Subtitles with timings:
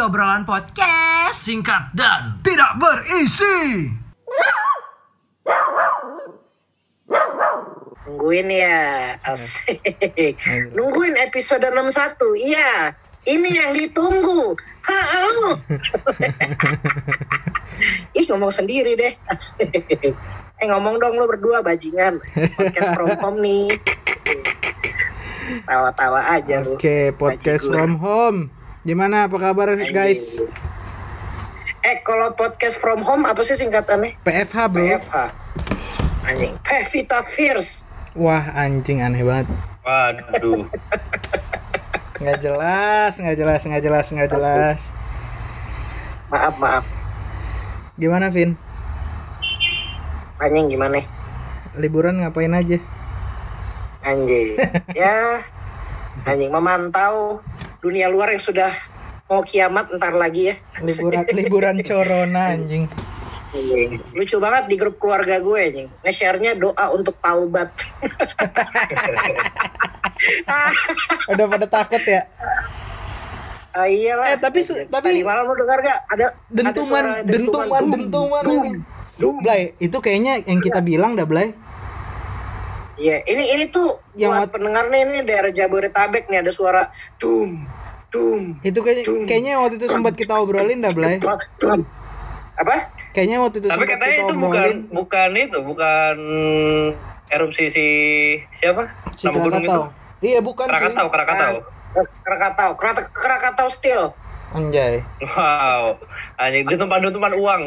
[0.00, 3.90] obrolan podcast Singkat dan tidak berisi.
[8.06, 10.38] Nungguin ya, asik.
[10.72, 12.94] Nungguin episode 61, iya.
[13.26, 14.54] Ini yang ditunggu.
[14.86, 15.58] Halo.
[18.14, 20.14] Ih ngomong sendiri deh, asik.
[20.56, 22.22] Eh ngomong dong lo berdua bajingan.
[22.56, 23.76] Podcast from home nih.
[25.68, 26.80] Tawa-tawa aja lu.
[26.80, 28.55] Oke, podcast from home.
[28.86, 30.38] Gimana apa kabar guys?
[30.38, 30.46] Anjing.
[31.82, 34.14] Eh kalau podcast from home apa sih singkatannya?
[34.22, 34.78] PFH bro.
[34.78, 35.16] PFH.
[36.22, 36.54] Anjing.
[36.62, 37.82] Pevita Fierce.
[38.14, 39.50] Wah anjing aneh banget.
[39.82, 40.70] Waduh
[42.22, 44.80] Nggak jelas, nggak jelas, nggak jelas, nggak jelas.
[46.30, 46.86] Maaf, maaf.
[47.98, 48.54] Gimana Vin?
[50.38, 51.02] Anjing gimana?
[51.74, 52.78] Liburan ngapain aja?
[54.06, 54.54] Anjing.
[54.94, 55.42] ya.
[56.22, 57.42] Anjing memantau
[57.86, 58.70] dunia luar yang sudah
[59.30, 60.54] mau kiamat ntar lagi ya.
[60.82, 62.90] Liburan liburan corona anjing.
[63.54, 64.02] Anjing.
[64.12, 65.88] Lucu banget di grup keluarga gue anjing.
[66.02, 67.70] Nge-share-nya doa untuk taubat.
[71.30, 72.26] Udah pada takut ya?
[73.76, 74.32] Ah, iyalah.
[74.32, 78.42] Eh, tapi tapi- tadi malam lu dengar gak ada ada Dentuman, dentuman, dentuman.
[78.42, 78.66] dum,
[79.20, 79.36] dum.
[79.44, 81.52] Blay, itu kayaknya yang kita bilang dah Blay.
[82.96, 86.88] Iya, ini ini tuh Yang buat pendengar nih ini daerah Jabodetabek nih ada suara
[87.20, 87.68] dum
[88.62, 91.20] Itu kayaknya kayaknya waktu itu sempat kita obrolin dah Blay.
[92.56, 92.76] Apa?
[93.12, 94.78] Kayaknya waktu itu Tapi sempat katanya kita itu bukan obrolin.
[94.92, 96.16] Bukan itu Bukan
[97.26, 97.86] Erupsi si
[98.62, 98.86] Siapa?
[99.18, 99.82] Si Nama gunung itu Krakatau.
[100.24, 100.66] Iya bukan.
[100.68, 101.54] Krakatau Krakatau
[101.96, 104.12] Ah, Krakatau, Krakatau, Krakatau Steel.
[104.52, 105.00] Anjay.
[105.24, 105.98] Wow
[106.38, 107.62] Anjing Dentuman-dentuman uang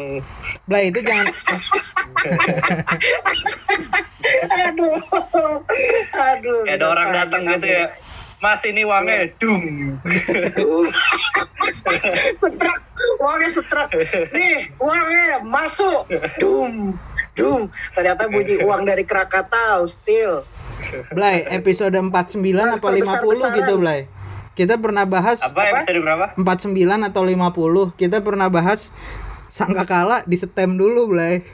[0.64, 1.26] Blay itu jangan
[4.70, 4.94] Aduh,
[6.12, 6.60] aduh.
[6.68, 7.86] Ada orang datang gitu ya
[8.40, 9.60] Mas ini uangnya Dum
[10.56, 10.86] Dum.
[12.40, 12.80] setrak,
[13.20, 13.88] uangnya setrak.
[14.32, 16.08] Nih, uangnya masuk.
[16.40, 16.96] Dum,
[17.36, 17.68] dum.
[17.92, 20.44] Ternyata bunyi uang dari Krakatau Steel.
[21.12, 23.56] Blay, episode 49 apa Transfer 50 besar-besaran.
[23.60, 24.00] gitu, Blay.
[24.56, 26.26] Kita pernah bahas Apa episode berapa?
[26.36, 27.96] 49 atau 50.
[27.96, 28.88] Kita pernah bahas
[29.52, 31.44] sangkakala di setem dulu, Blay.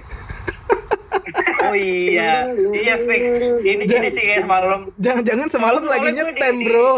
[1.63, 3.21] Oh iya Iya Spik
[3.63, 6.93] Ini ini sih kayak semalam Jangan-jangan semalam Soalnya lagi nyetem, Bro.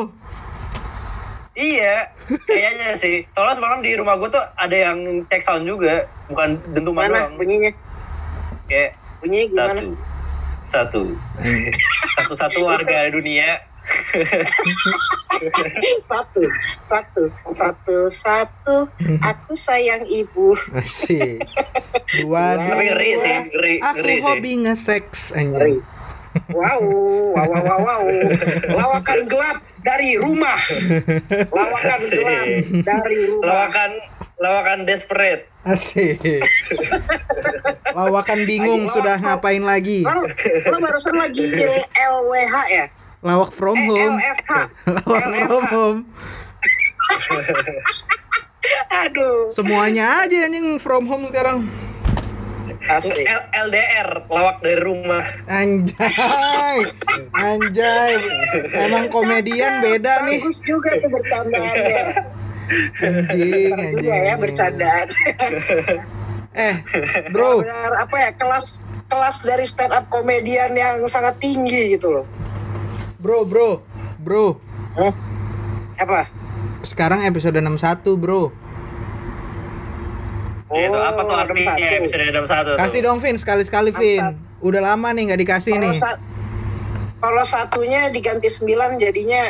[1.59, 2.07] Iya,
[2.47, 3.27] kayaknya sih.
[3.35, 7.35] Soalnya semalam di rumah gue tuh ada yang cek sound juga, bukan dentuman Mana doang.
[7.35, 7.73] bunyinya?
[8.71, 9.81] Kayak Bunyinya gimana?
[9.83, 9.91] satu,
[10.71, 11.03] satu,
[12.15, 13.59] satu, satu warga dunia.
[16.03, 16.43] Satu,
[16.81, 17.23] satu,
[17.53, 18.77] satu, satu.
[19.23, 20.57] Aku sayang ibu.
[20.75, 21.39] Asik.
[22.19, 23.23] Dua, ngeri dua.
[23.23, 24.25] sih, ngeri, Aku ngeri sih.
[24.25, 25.79] hobi nge-seks Ngeri.
[25.79, 25.81] anjing.
[26.51, 26.83] Wow,
[27.35, 28.03] wow, wow, wow, wow.
[28.69, 30.59] Lawakan gelap dari rumah.
[31.49, 32.47] Lawakan gelap
[32.85, 33.47] dari rumah.
[33.47, 33.91] Lawakan,
[34.39, 35.47] lawakan desperate.
[35.63, 36.21] Asik.
[37.93, 40.03] Lawakan bingung Lagi sudah ngapain lagi?
[40.03, 40.25] Lo,
[40.65, 41.47] lo barusan lagi
[41.95, 42.87] LWH ya?
[43.19, 44.17] Lawak from Eh, home.
[44.17, 44.53] LFH.
[44.87, 46.01] Lawak from home.
[49.01, 49.51] Aduh.
[49.51, 51.67] Semuanya aja anjing from home sekarang.
[52.89, 53.21] Asik.
[53.21, 55.25] L LDR, lawak dari rumah.
[55.47, 56.79] Anjay.
[57.35, 58.13] Anjay.
[58.73, 60.41] Emang komedian beda nih.
[60.41, 62.01] Bagus juga tuh bercandaannya.
[62.99, 63.93] Anjing, Ntar anjing.
[63.99, 65.07] juga ya bercandaan.
[66.55, 66.75] Eh,
[67.29, 72.27] bro, Benar apa ya kelas kelas dari stand up komedian yang sangat tinggi gitu loh.
[73.19, 73.83] Bro, bro,
[74.19, 74.45] bro.
[74.95, 75.13] Hah?
[75.99, 76.21] Apa?
[76.81, 77.75] Sekarang episode 61,
[78.17, 78.51] bro.
[80.69, 81.99] Ya, itu apa tuh Oh, artinya 61.
[81.99, 82.75] episode 61 tuh?
[82.77, 84.25] Kasih dong, Vin, sekali-sekali, Vin.
[84.61, 85.95] Udah lama nih nggak dikasih Kalau nih.
[85.95, 86.21] sa-
[87.19, 89.43] kalau satunya diganti 9 jadinya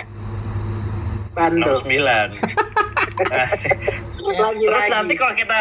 [1.33, 1.83] bandel.
[1.83, 2.33] 69.
[3.19, 3.51] Nah,
[4.15, 5.59] Terus nanti kalau kita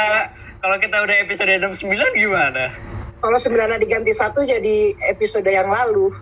[0.60, 1.81] kalau kita udah episode 69
[2.15, 2.69] gimana?
[3.17, 3.49] Kalau 9
[3.81, 6.13] diganti satu jadi episode yang lalu.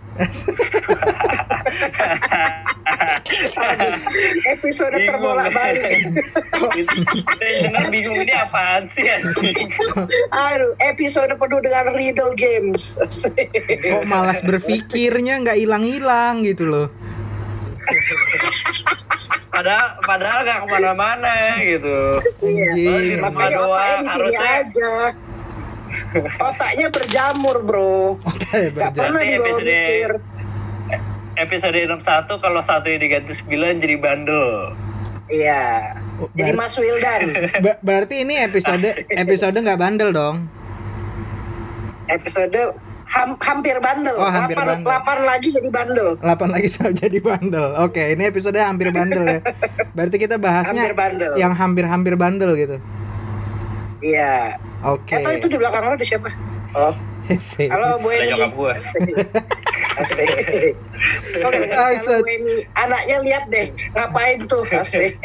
[3.55, 3.93] Aduh,
[4.55, 5.91] episode terbolak balik.
[7.35, 9.03] Dengar bingung ini apaan sih?
[10.31, 12.95] Aduh, episode penuh dengan riddle games.
[12.95, 16.87] Kok malas berpikirnya nggak hilang-hilang gitu loh.
[19.51, 21.97] Padahal padahal nggak ke mana-mana gitu.
[22.39, 23.19] Iya.
[23.19, 24.91] Makanya doang, otaknya di sini harusnya- aja.
[26.37, 28.15] Otaknya berjamur, bro.
[28.19, 28.95] Oke, Gak berjalan.
[28.95, 30.09] pernah dibawa episode- mikir.
[31.35, 34.71] Episode 61 kalau satu diganti 9 jadi bandel.
[35.27, 35.63] Iya.
[36.15, 37.21] Oh, Jadi Mas Wildan.
[37.65, 40.47] Ber- berarti ini episode episode nggak bandel dong.
[42.05, 44.15] Episode ham- hampir bandel.
[44.15, 44.87] Oh, hampir Lapan- bandel.
[44.87, 46.07] lapan lagi jadi bandel.
[46.21, 47.67] 8 lagi sama jadi bandel.
[47.81, 49.39] Oke, ini episode hampir bandel ya.
[49.91, 51.31] Berarti kita bahasnya Hampir bandel.
[51.35, 52.77] yang hampir-hampir bandel gitu.
[53.99, 54.59] Iya.
[54.83, 55.15] Oke.
[55.15, 56.29] Atau itu di belakang lo ada siapa?
[56.75, 56.91] Oh,
[57.71, 58.29] halo Bu Ada Eni.
[58.33, 58.73] nyokap gue.
[59.95, 60.75] Asik.
[61.39, 62.19] Oh, gara-gara Asik.
[62.19, 62.57] Bu Eni.
[62.75, 64.67] Anaknya lihat deh, ngapain tuh?
[64.75, 65.15] Asik.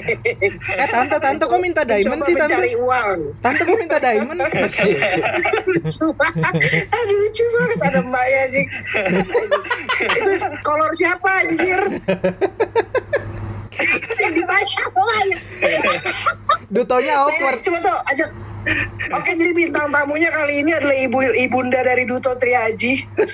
[0.54, 2.54] Eh tante tante kok minta diamond Coba sih tante?
[2.54, 3.18] mencari uang.
[3.42, 4.38] Tante kok minta diamond?
[4.38, 4.94] Asik.
[5.66, 6.54] lucu banget.
[6.86, 8.66] Aduh lucu banget ada mbaknya anjing.
[10.14, 10.30] itu
[10.62, 11.80] kolor siapa anjir?
[14.06, 14.82] Sih ditanya.
[16.70, 17.58] Dutonya awkward.
[17.66, 18.30] Coba tuh ajak.
[19.10, 23.08] Oke jadi bintang tamunya kali ini adalah ibu ibunda dari Duto Triaji.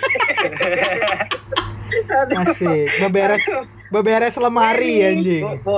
[2.47, 2.87] Asik.
[3.03, 3.43] Beberes
[3.91, 5.07] beberes lemari Ini.
[5.11, 5.43] anjing.
[5.43, 5.77] Bu, bu.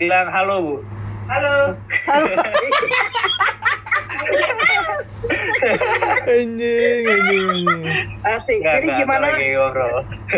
[0.00, 0.74] Bilang halo, Bu.
[1.28, 1.76] Halo.
[6.24, 7.80] Anjing, anjing, anjing.
[8.24, 8.64] Asik.
[8.64, 9.28] Nggak, Jadi nggak, gimana?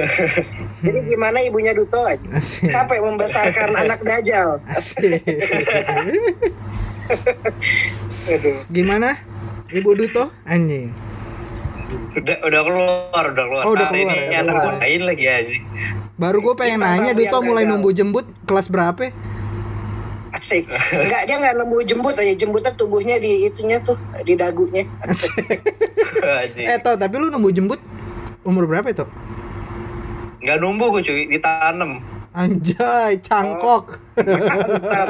[0.87, 2.03] Jadi gimana ibunya Duto?
[2.07, 2.71] Asik.
[2.71, 4.59] Capek membesarkan anak dajal.
[4.67, 5.23] Asik.
[8.27, 8.57] Aduh.
[8.75, 9.19] Gimana?
[9.69, 10.29] Ibu Duto?
[10.45, 10.93] Anjing.
[12.13, 13.63] Udah, udah keluar, udah keluar.
[13.65, 14.65] Oh, udah Nah, keluar, Ini udah anak keluar.
[14.67, 15.55] gue lain lagi aja.
[16.15, 17.73] Baru gue pengen Kita nanya Duto mulai gagal.
[17.73, 19.09] numbu jembut kelas berapa?
[20.33, 20.65] Asik.
[20.95, 22.33] Enggak dia nggak nemu jembut aja.
[22.35, 24.85] Jembutnya tubuhnya di itunya tuh di dagunya.
[25.03, 26.65] Anjing.
[26.71, 27.83] Eh toh, tapi lu numbu jembut
[28.43, 29.03] umur berapa itu?
[30.39, 31.99] Nggak numbuh gue cuy, ditanam.
[32.33, 34.01] Anjay, cangkok.
[34.17, 35.09] Mantap.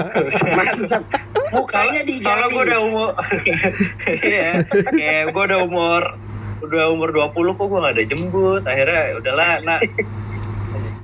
[0.53, 1.03] Mantap.
[1.53, 3.09] Mukanya Soalnya gue udah umur
[4.25, 6.03] Iya Kayak gue udah umur
[6.65, 9.81] Udah umur 20 kok gue gak ada jembut Akhirnya udahlah nak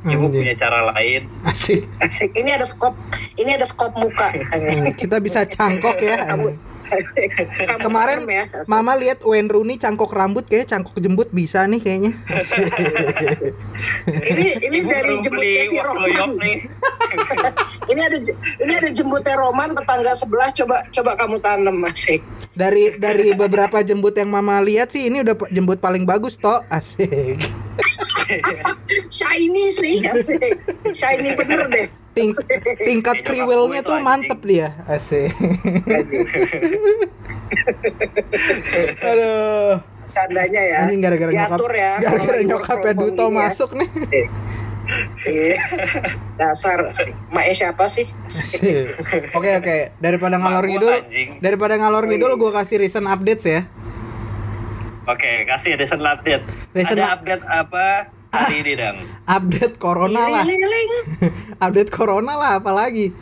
[0.09, 0.41] Ibu Anjing.
[0.41, 1.85] punya cara lain Asik.
[2.00, 2.31] Asik.
[2.32, 2.97] Ini ada skop.
[3.37, 4.31] Ini ada skop muka.
[4.31, 6.23] Hmm, Kita bisa cangkok ya.
[6.25, 6.55] Kamu
[7.85, 8.44] Kemarin ya.
[8.67, 12.12] Mama lihat Wayne Rooney cangkok rambut kayak cangkok jembut bisa nih kayaknya.
[14.08, 16.31] Ini ini Ibu dari jembutnya si Roman.
[17.90, 18.19] Ini ada
[18.61, 22.20] ini ada jembutnya Roman tetangga sebelah coba coba kamu tanam asik.
[22.52, 26.61] Dari dari beberapa jembut yang Mama lihat sih ini udah jembut paling bagus toh.
[26.69, 27.41] Asik.
[29.08, 30.61] Shiny sih asik.
[30.93, 31.88] Shiny bener deh.
[32.19, 32.35] Ting-
[32.88, 34.69] tingkat Nyokap kriwelnya gue itu tuh mantep dia.
[34.85, 35.31] Asik.
[39.03, 39.79] Aduh.
[40.09, 40.79] Tandanya ya.
[40.88, 41.93] Anjing gara-gara nyokap ya.
[42.00, 43.37] gara-gara from home Duto ya.
[43.37, 43.88] masuk nih.
[45.29, 45.56] Iya.
[46.35, 47.12] Dasar asik.
[47.29, 48.09] Maknya siapa sih?
[49.37, 50.94] Oke oke, daripada ngalor Mak gua ngidul,
[51.38, 53.62] daripada ngalor ngidul gue kasih recent updates ya.
[55.05, 56.44] Oke kasih recent update
[56.76, 57.85] Recent Ada up- update apa
[58.32, 58.98] hari ini dong
[59.28, 60.44] Update corona lah.
[60.44, 60.90] Liling.
[61.64, 63.12] Update corona lah apalagi.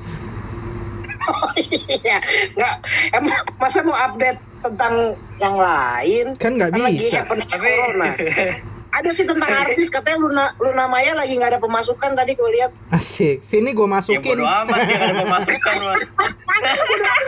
[1.59, 2.23] Iya.
[2.55, 2.75] Enggak
[3.11, 6.27] emang masa mau update tentang yang lain?
[6.39, 7.27] Kan nggak Kan lagi bisa.
[7.27, 8.09] happening Tapi corona.
[8.97, 12.73] Ada sih tentang artis katanya Luna Luna Maya lagi nggak ada pemasukan tadi gue lihat.
[12.89, 13.45] Asik.
[13.45, 14.25] Sini gue Ya masukin.
[14.33, 15.75] bodo amat Dia gak ada pemasukan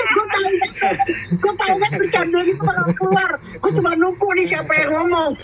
[0.09, 0.49] gue tahu
[1.37, 3.31] gue tahu kan bercanda gitu bakal keluar.
[3.37, 5.33] Gue cuma nunggu nih siapa yang ngomong.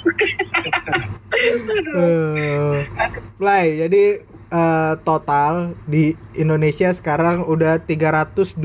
[1.35, 2.87] Eh,
[3.35, 3.67] Play.
[3.77, 8.63] Jadi eh, total di Indonesia sekarang udah 329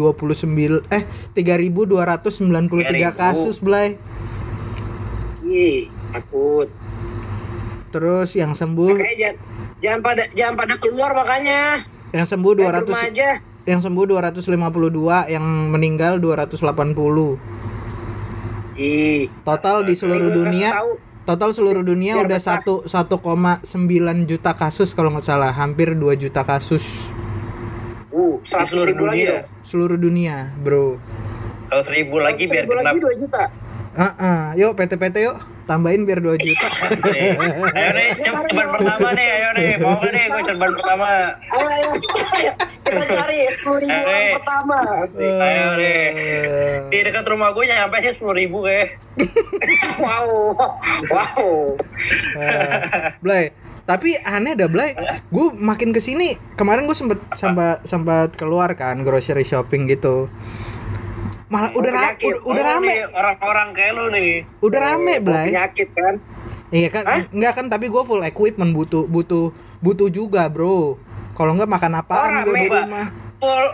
[0.87, 1.89] eh 3293
[2.69, 3.09] 3.000.
[3.11, 3.97] kasus, Blay.
[5.43, 6.69] Ih, takut.
[7.89, 9.37] Terus yang sembuh Makanya jangan,
[9.81, 11.81] jangan pada jangan pada keluar makanya.
[12.09, 13.29] yang sembuh Di rumah 200 aja.
[13.65, 17.37] yang sembuh 252, yang meninggal 280.
[18.75, 20.71] Ih, Total di seluruh dunia.
[21.21, 23.61] Total seluruh dunia Biar udah satu 1,9
[24.25, 26.81] juta kasus kalau nggak salah, hampir 2 juta kasus
[28.09, 29.45] Uh, Di 100 seluruh ribu lagi dong.
[29.61, 30.97] seluruh dunia, bro.
[31.69, 33.43] Kalau seribu lagi 100 biar lagi 2 juta.
[33.93, 34.41] Ah, ah.
[34.57, 35.37] yuk PT-PT yuk,
[35.69, 36.67] tambahin biar 2 juta.
[37.71, 41.07] Ayo nih ce- ceban pertama nih Ayo nih Mau gak nih gue ceban pertama
[41.47, 41.89] Ayo, ayo,
[42.33, 42.51] ayo.
[42.81, 44.77] Kita cari 10 ribu Eh, orang pertama.
[44.99, 45.29] Asik.
[45.29, 46.01] Ayo nih
[46.89, 48.97] Di dekat rumah gue nyampe sih sepuluh ribu kayak
[50.01, 50.57] Wow,
[51.07, 51.45] wow.
[52.33, 53.13] eh.
[53.19, 53.51] Blay,
[53.83, 54.95] tapi aneh dah Blay.
[55.27, 60.31] Gue makin ke sini, kemarin gue sempet sempat sempat keluar kan grocery shopping gitu.
[61.47, 62.29] Malah udah ra- penyakit.
[62.29, 65.47] udah, udah Oh, rame, Orang-orang kayak lu nih udah rame Eh, Blay.
[65.49, 66.15] Penyakit kan.
[66.69, 67.21] Iya kan, Hah?
[67.27, 71.01] enggak kan tapi gue full equipment butuh butuh butuh juga bro.
[71.33, 72.83] Kalau enggak makan apaan Oh, di rame, Pak.
[72.83, 73.07] rumah.
[73.39, 73.65] Full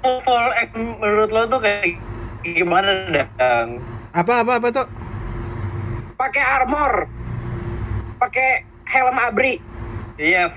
[0.00, 1.92] Full, act menurut lo tuh kayak
[2.40, 4.86] Gimana dong Apa apa apa tuh?
[6.16, 7.04] Pakai armor.
[8.16, 8.50] Pakai
[8.86, 9.60] helm abri.
[10.16, 10.50] Iya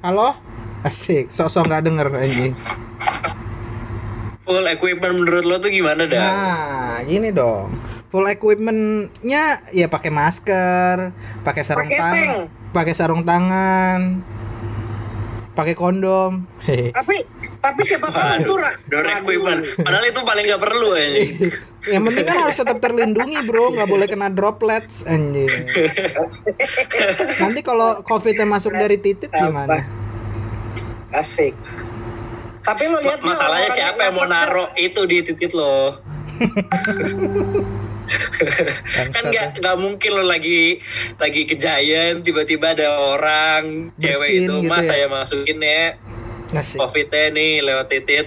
[0.00, 0.38] Halo?
[0.80, 2.54] Asik, sosok nggak denger anjing.
[4.48, 7.76] Full equipment menurut lo tuh gimana dah Nah, gini dong.
[8.08, 11.12] full equipmentnya ya pakai masker,
[11.44, 14.24] pakai sarung tangan, pakai sarung tangan,
[15.52, 16.48] pakai kondom.
[16.96, 17.16] Tapi
[17.58, 18.54] tapi siapa tahu itu
[18.88, 19.60] equipment.
[19.76, 21.30] Padahal itu paling nggak perlu anjing.
[21.84, 25.52] Yang penting kan harus tetap terlindungi bro, nggak boleh kena droplets anjing.
[27.44, 29.84] Nanti kalau covidnya masuk dari titik gimana?
[31.10, 31.52] Asik.
[32.64, 35.98] Tapi lo lihat Masalahnya siapa yang mau naruh itu di titik lo?
[39.12, 40.80] kan nggak nggak mungkin lo lagi
[41.20, 44.88] lagi ke Giant tiba-tiba ada orang cewek Bersihin itu gitu mas ya?
[44.96, 45.84] saya masukin ya
[46.56, 46.78] Ngasih.
[46.80, 48.26] covidnya nih lewat titit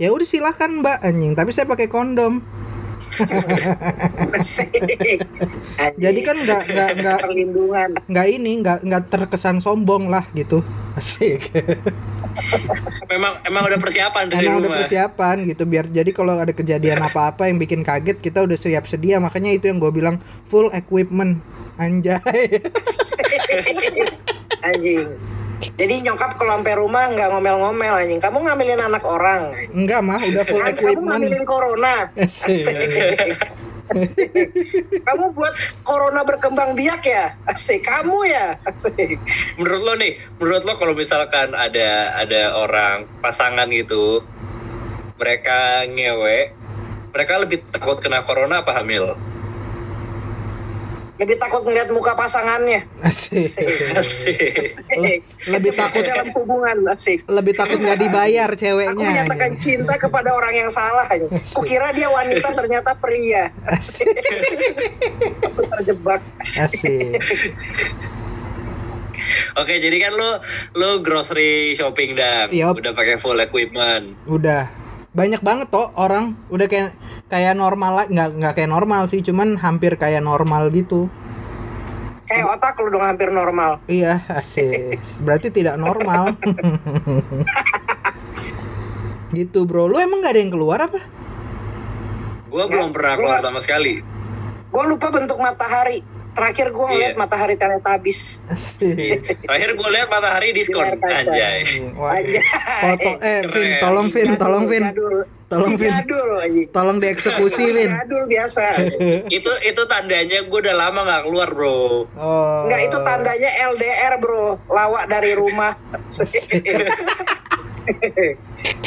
[0.00, 2.42] Ya udah silahkan mbak anjing, tapi saya pakai kondom.
[5.94, 7.90] Jadi kan nggak nggak nggak perlindungan.
[8.10, 10.66] nggak ini nggak nggak terkesan sombong lah gitu.
[10.98, 11.54] Asik.
[13.12, 17.04] memang emang udah persiapan dari Emang udah rumah persiapan gitu biar jadi kalau ada kejadian
[17.08, 21.40] apa-apa yang bikin kaget kita udah siap sedia makanya itu yang gue bilang full equipment
[21.76, 22.20] anjay
[24.62, 25.18] Anjing.
[25.78, 28.18] Jadi nyokap kalau sampai rumah nggak ngomel-ngomel anjing.
[28.22, 29.54] Kamu ngambilin anak orang.
[29.74, 31.94] enggak mah udah full Kan kamu equipment ngambilin corona.
[35.06, 37.34] Kamu buat corona berkembang biak ya?
[37.50, 37.84] Asik.
[37.84, 38.56] Kamu ya?
[38.68, 39.18] Asik.
[39.58, 44.22] menurut lo nih menurut lo kalau misalkan ada ada orang pasangan gitu
[45.18, 46.54] mereka ngewe
[47.12, 49.14] mereka lebih takut kena corona apa hamil
[51.22, 52.82] Lebih takut ngeliat muka pasangannya.
[53.00, 53.46] Asik.
[53.94, 55.22] Asik.
[55.46, 56.76] Lebih takut- dalam hubungan.
[56.88, 57.22] Asik.
[57.28, 59.86] lebih takut nggak dibayar Aku ceweknya menyatakan anjing.
[59.86, 61.06] cinta kepada orang yang salah.
[61.06, 61.30] anjing.
[61.54, 63.54] Kukira dia wanita ternyata pria.
[63.64, 64.10] Asik.
[65.46, 66.18] Aku terjebak.
[66.42, 67.22] Asik.
[69.54, 70.30] Oke, jadi kan lo
[70.74, 72.74] lo grocery shopping dang, Yup.
[72.74, 74.18] udah pakai full equipment.
[74.24, 74.66] udah
[75.12, 76.96] banyak banget toh orang udah kayak
[77.28, 81.12] kayak normal lah nggak nggak kayak normal sih cuman hampir kayak normal gitu
[82.32, 83.76] Kayak otak lu dong hampir normal.
[83.92, 84.96] Iya, asik.
[85.20, 86.32] Berarti tidak normal.
[89.36, 89.92] gitu, Bro.
[89.92, 90.96] Lu emang gak ada yang keluar apa?
[92.48, 94.00] Gua belum pernah gua- keluar sama sekali.
[94.72, 96.00] Gue lupa bentuk matahari.
[96.32, 97.20] Terakhir gue ngeliat Iya.
[97.20, 98.40] matahari Teletubbies.
[99.44, 101.28] Terakhir gue lihat matahari diskon, kaca.
[101.28, 101.60] anjay.
[102.80, 103.52] Foto eh Keren.
[103.52, 104.84] Vin, tolong Vin, tolong Vin.
[105.52, 105.92] Tolong Si Vin.
[106.72, 107.92] Tolong dieksekusi, Vin.
[107.92, 108.64] Jadul biasa.
[109.36, 112.08] itu itu tandanya gue udah lama nggak keluar bro.
[112.16, 112.64] Oh.
[112.64, 114.56] Enggak itu tandanya LDR bro.
[114.72, 115.76] Lawak dari rumah.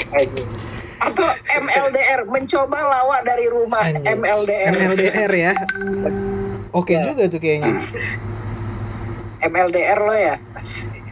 [0.09, 0.47] Anjing.
[0.95, 3.85] Atau MLDR mencoba lawak dari rumah.
[4.01, 4.71] MLDR.
[4.73, 5.53] MLDR ya.
[6.75, 7.07] Oke Ya.
[7.07, 7.71] juga tuh kayaknya.
[9.39, 10.35] MLDR lo ya.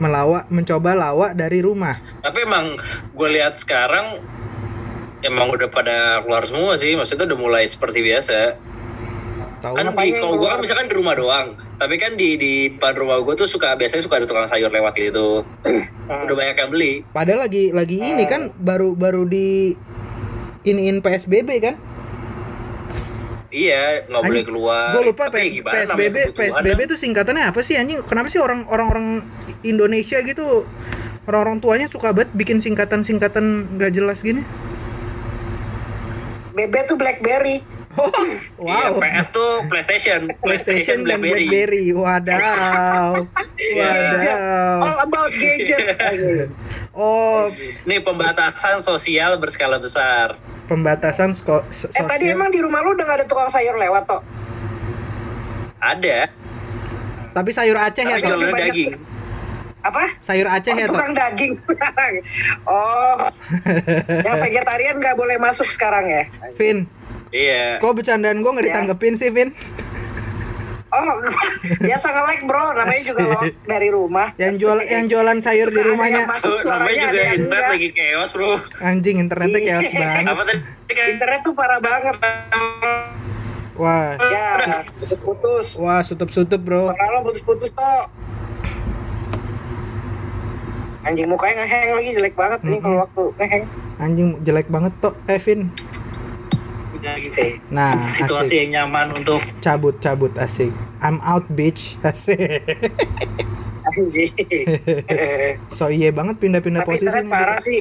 [0.02, 2.02] Melawak, mencoba lawak dari rumah.
[2.20, 2.76] Tapi emang
[3.14, 4.20] gue lihat sekarang
[5.24, 6.98] emang udah pada keluar semua sih.
[6.98, 8.60] Maksudnya udah mulai seperti biasa.
[9.64, 9.80] Tahu?
[9.80, 11.56] Kan di kalau gue kan misalkan di rumah doang.
[11.80, 14.92] Tapi kan di di depan rumah gue tuh suka biasanya suka ada tukang sayur lewat
[14.98, 15.48] gitu.
[16.10, 16.94] Udah banyak yang beli.
[17.16, 19.72] Padahal lagi lagi ini kan baru baru di
[20.64, 21.76] iniin PSBB kan?
[23.54, 24.98] Iya, nggak boleh keluar.
[24.98, 28.02] Gue lupa Tapi PS, PSBB PSBB tuh singkatannya apa sih anjing?
[28.02, 29.22] Kenapa sih orang orang-orang
[29.62, 30.66] Indonesia gitu
[31.30, 34.42] orang-orang tuanya suka banget bikin singkatan-singkatan gak jelas gini?
[36.58, 37.62] BB tuh Blackberry.
[37.94, 38.10] Oh,
[38.64, 38.98] Iya, wow.
[38.98, 41.46] PS tuh PlayStation, PlayStation dan BlackBerry.
[41.46, 41.86] BlackBerry.
[41.92, 43.14] Wadaw.
[43.14, 43.78] Gadget.
[43.78, 44.78] Wadaw.
[44.82, 46.50] All about gadget.
[46.94, 47.50] Oh,
[47.84, 50.38] Nih pembatasan sosial berskala besar.
[50.64, 52.36] pembatasan sko- so- Eh tadi sosial.
[52.36, 54.22] emang di rumah lu udah gak ada tukang sayur lewat toh?
[55.80, 56.30] Ada,
[57.32, 58.38] Tapi sayur Aceh ya, tapi Toh.
[58.38, 58.46] toh?
[58.48, 58.90] banyak- daging.
[59.82, 60.04] Apa?
[60.22, 60.94] Sayur Aceh Oh, ya, toh?
[60.94, 62.14] tukang daging sekarang.
[62.64, 63.18] Oh,
[64.22, 66.24] yang vegetarian nggak boleh masuk sekarang ya?
[66.54, 66.86] Vin,
[67.34, 67.82] Iya.
[67.82, 68.70] kok bercandaan gue nggak Ya.
[68.72, 69.50] ditanggepin sih, Vin?
[70.88, 71.10] Oh,
[71.82, 74.30] biasa nge-like bro, namanya juga lo dari rumah.
[74.38, 76.30] Yang jual yang jualan sayur di rumahnya.
[76.30, 78.52] masuk Oh, namanya ada juga internet lagi chaos, Bro.
[78.80, 79.74] Anjing internetnya Iya.
[79.74, 80.24] chaos banget.
[80.30, 80.60] Apa tadi?
[80.86, 82.16] Kayak- Internet tuh parah banget.
[83.74, 84.50] Wah, Ya,
[84.96, 85.82] putus-putus.
[85.82, 86.94] wah sutup-sutup, Bro.
[86.94, 88.06] Suara lo putus-putus toh.
[91.04, 92.84] Anjing mukanya ngeheng lagi jelek banget nih Mm-mm.
[92.86, 93.64] kalau waktu ngeheng.
[93.98, 95.42] Anjing jelek banget toh, eh,
[97.04, 97.44] Udah gitu.
[97.68, 98.58] Nah, Situasi asik.
[98.58, 100.72] yang nyaman untuk Cabut, cabut, asik.
[101.00, 102.00] I'm out, bitch.
[102.02, 102.40] Asik.
[105.70, 107.04] So iya banget pindah-pindah Tapi posisi.
[107.04, 107.30] internet nih.
[107.30, 107.80] parah sih.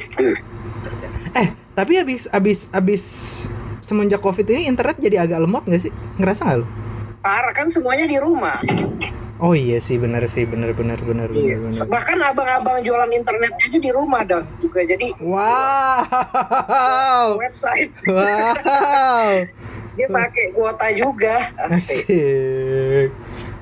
[1.32, 3.02] Eh, tapi abis abis abis
[3.80, 5.92] semenjak covid ini internet jadi agak lemot nggak sih?
[6.18, 6.66] Ngerasa nggak lu?
[7.22, 8.58] Parah kan semuanya di rumah.
[9.42, 11.58] Oh iya sih, bener sih, bener bener bener Iya.
[11.58, 11.82] bener.
[11.90, 14.87] Bahkan abang-abang jualan internetnya aja di rumah dong juga.
[14.87, 16.06] Jadi Wow,
[17.42, 17.90] website.
[18.06, 19.42] wow.
[19.99, 21.37] Dia pakai kuota juga.
[21.68, 22.06] Asik.
[22.06, 23.08] Asik.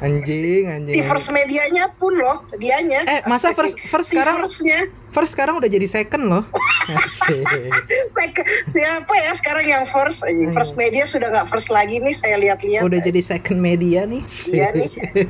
[0.00, 0.96] Anjing, anjing.
[0.96, 3.04] Si first medianya pun loh, dianya.
[3.04, 4.80] Eh, masa first first si sekarang firstnya
[5.12, 6.44] first sekarang udah jadi second loh.
[8.16, 10.48] Sek- siapa ya sekarang yang first anjing?
[10.48, 10.56] Ayo.
[10.56, 14.24] first media sudah nggak first lagi nih saya lihat-lihat Udah jadi second media nih.
[14.48, 14.88] Iya nih.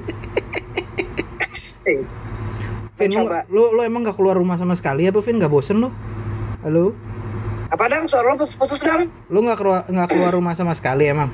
[3.01, 3.43] Vin, lu, Coba.
[3.51, 5.41] lu, lu emang gak keluar rumah sama sekali apa Vin?
[5.41, 5.91] Gak bosen lu?
[6.63, 6.95] Halo?
[7.71, 11.31] apa dang suara lo putus-putus dang Lu gak keluar, nggak keluar rumah sama sekali emang?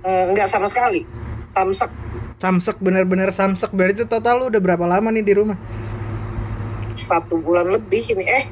[0.00, 1.04] Eh, nggak sama sekali
[1.56, 1.90] samsek.
[2.36, 3.72] Samsek bener-bener samsek.
[3.72, 5.56] Berarti total lu udah berapa lama nih di rumah?
[6.96, 8.24] satu bulan lebih ini.
[8.24, 8.44] Eh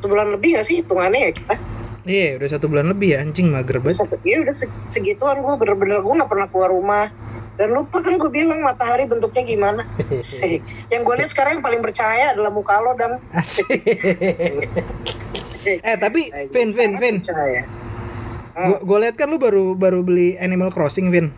[0.00, 1.54] satu bulan lebih nggak sih hitungannya ya kita?
[2.08, 3.18] Iya udah satu bulan lebih ya.
[3.20, 4.00] Anjing mager banget.
[4.04, 5.40] Satu iya udah se- segituan.
[5.44, 7.08] Gue bener-bener gue nggak pernah keluar rumah.
[7.60, 9.84] Dan lupa kan gue bilang matahari bentuknya gimana.
[10.24, 10.64] Sih.
[10.88, 13.68] yang gue lihat sekarang yang paling bercahaya adalah muka lo dan Asik.
[15.60, 17.20] Eh tapi Vin, Vin, Vin.
[18.80, 21.28] gue lihat kan lu baru baru beli Animal Crossing Vin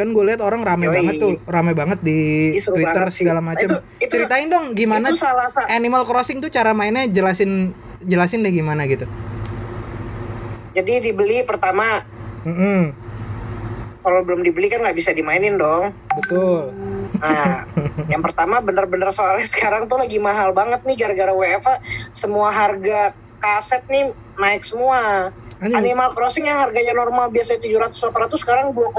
[0.00, 0.94] kan gue lihat orang rame Yoi.
[0.96, 3.22] banget tuh rame banget di Ih, Twitter banget sih.
[3.22, 7.04] segala Nah, macam itu- ceritain dong gimana itu salah satu Animal Crossing tuh cara mainnya
[7.04, 9.04] jelasin jelasin deh gimana gitu.
[10.72, 11.84] Jadi dibeli pertama.
[12.40, 12.96] Mm-mm,
[14.00, 15.92] kalau belum dibeli kan nggak bisa dimainin dong.
[16.16, 16.72] Betul.
[17.16, 17.68] Nah,
[18.12, 21.76] yang pertama bener-bener soalnya sekarang tuh lagi mahal banget nih gara-gara WFA
[22.10, 25.28] semua harga kaset nih naik semua.
[25.60, 28.96] Anjing, Animal Crossing yang harganya normal biasanya 700 800 sekarang 2,5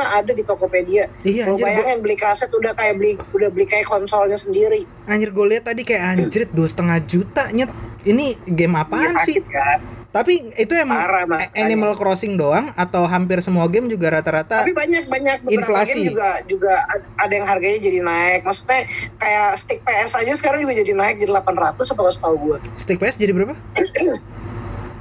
[0.00, 1.04] ada di Tokopedia.
[1.20, 4.88] iya Lo anjir gua, bayangin beli kaset udah kayak beli udah beli kayak konsolnya sendiri.
[5.04, 7.68] anjir gue lihat tadi kayak anjrit dua setengah juta nyet
[8.02, 9.84] ini game apaan Iya, sih kan?
[10.08, 11.44] tapi itu emang Parah.
[11.52, 15.92] Animal Crossing doang atau hampir semua game juga rata-rata Tapi banyak banyak beberapa Inflasi.
[15.94, 18.40] game juga juga ad- ada yang harganya jadi naik.
[18.42, 22.56] Maksudnya kayak stick PS aja sekarang juga jadi naik jadi 800 apa setahu gue.
[22.76, 23.52] stick PS jadi berapa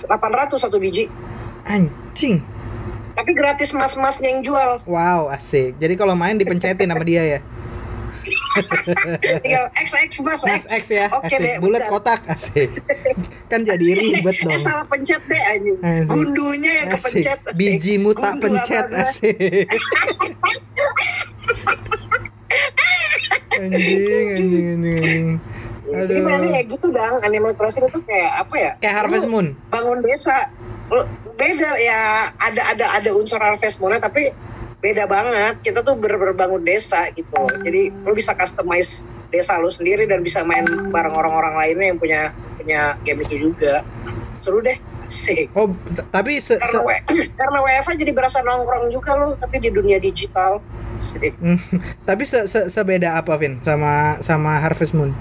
[0.08, 1.08] 800 satu biji.
[1.68, 2.40] anjing.
[3.18, 4.80] Tapi gratis mas-masnya yang jual.
[4.88, 5.76] wow asik.
[5.78, 7.40] Jadi kalau main dipencetin sama dia ya?
[9.44, 10.84] Tinggal XX mas Mas X.
[10.92, 11.08] Ya?
[11.12, 11.44] Oke asik.
[11.44, 12.70] deh bulat kotak asik.
[13.52, 15.78] Kan jadi ribet eh dong salah pencet deh anjing.
[15.82, 16.08] Asik.
[16.08, 17.04] gundunya yang Asik.
[17.04, 17.58] kepencet asik.
[17.58, 19.68] bijimu tak Gundu pencet asik.
[23.58, 23.74] Anjing
[24.38, 25.28] anjing anjing anjing
[25.88, 26.28] Ya, jadi Aduh.
[26.28, 28.72] mainnya kayak gitu dong Animal Crossing itu kayak apa ya?
[28.78, 29.48] Kayak Harvest Lu Moon.
[29.68, 30.36] bangun desa.
[30.88, 32.00] Lu- beda ya
[32.42, 34.34] ada ada ada unsur Harvest Moon tapi
[34.78, 35.64] beda banget.
[35.64, 37.40] Kita tuh bener-bener bangun desa gitu.
[37.64, 42.22] Jadi lu bisa customize desa lu sendiri dan bisa main bareng orang-orang lainnya yang punya
[42.56, 43.82] punya game itu juga.
[44.40, 44.76] Seru deh.
[45.08, 45.48] Asik.
[45.56, 45.72] oh
[46.12, 50.04] tapi se, se- karena W- karena WFA jadi berasa nongkrong juga lu tapi di dunia
[50.04, 50.60] digital.
[51.00, 51.32] Asik.
[52.10, 55.16] tapi se, se, sebeda apa Vin sama sama Harvest Moon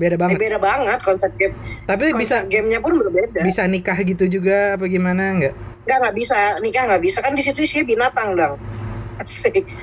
[0.00, 0.38] beda Eh, banget.
[0.40, 1.52] beda banget konsep game.
[1.84, 5.36] Tapi konsep bisa gamenya pun berbeda bisa nikah gitu juga apa gimana?
[5.36, 5.52] Nggak?
[5.84, 6.38] Nggak nggak bisa.
[6.58, 7.18] Nikah nggak bisa.
[7.20, 8.56] Kan di situ isinya binatang dong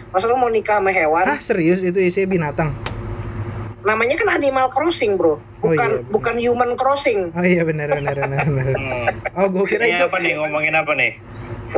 [0.09, 1.21] masa lu mau nikah sama hewan?
[1.23, 1.79] Ah serius?
[1.79, 2.73] Itu isinya binatang?
[3.85, 5.37] Namanya kan Animal Crossing bro.
[5.57, 6.09] Bukan iya, bener.
[6.09, 7.19] bukan Human Crossing.
[7.31, 9.05] Oh iya benar benar benar benar Hmm.
[9.37, 10.33] oh gue kira itu apa nih?
[10.35, 11.11] Ngomongin apa nih?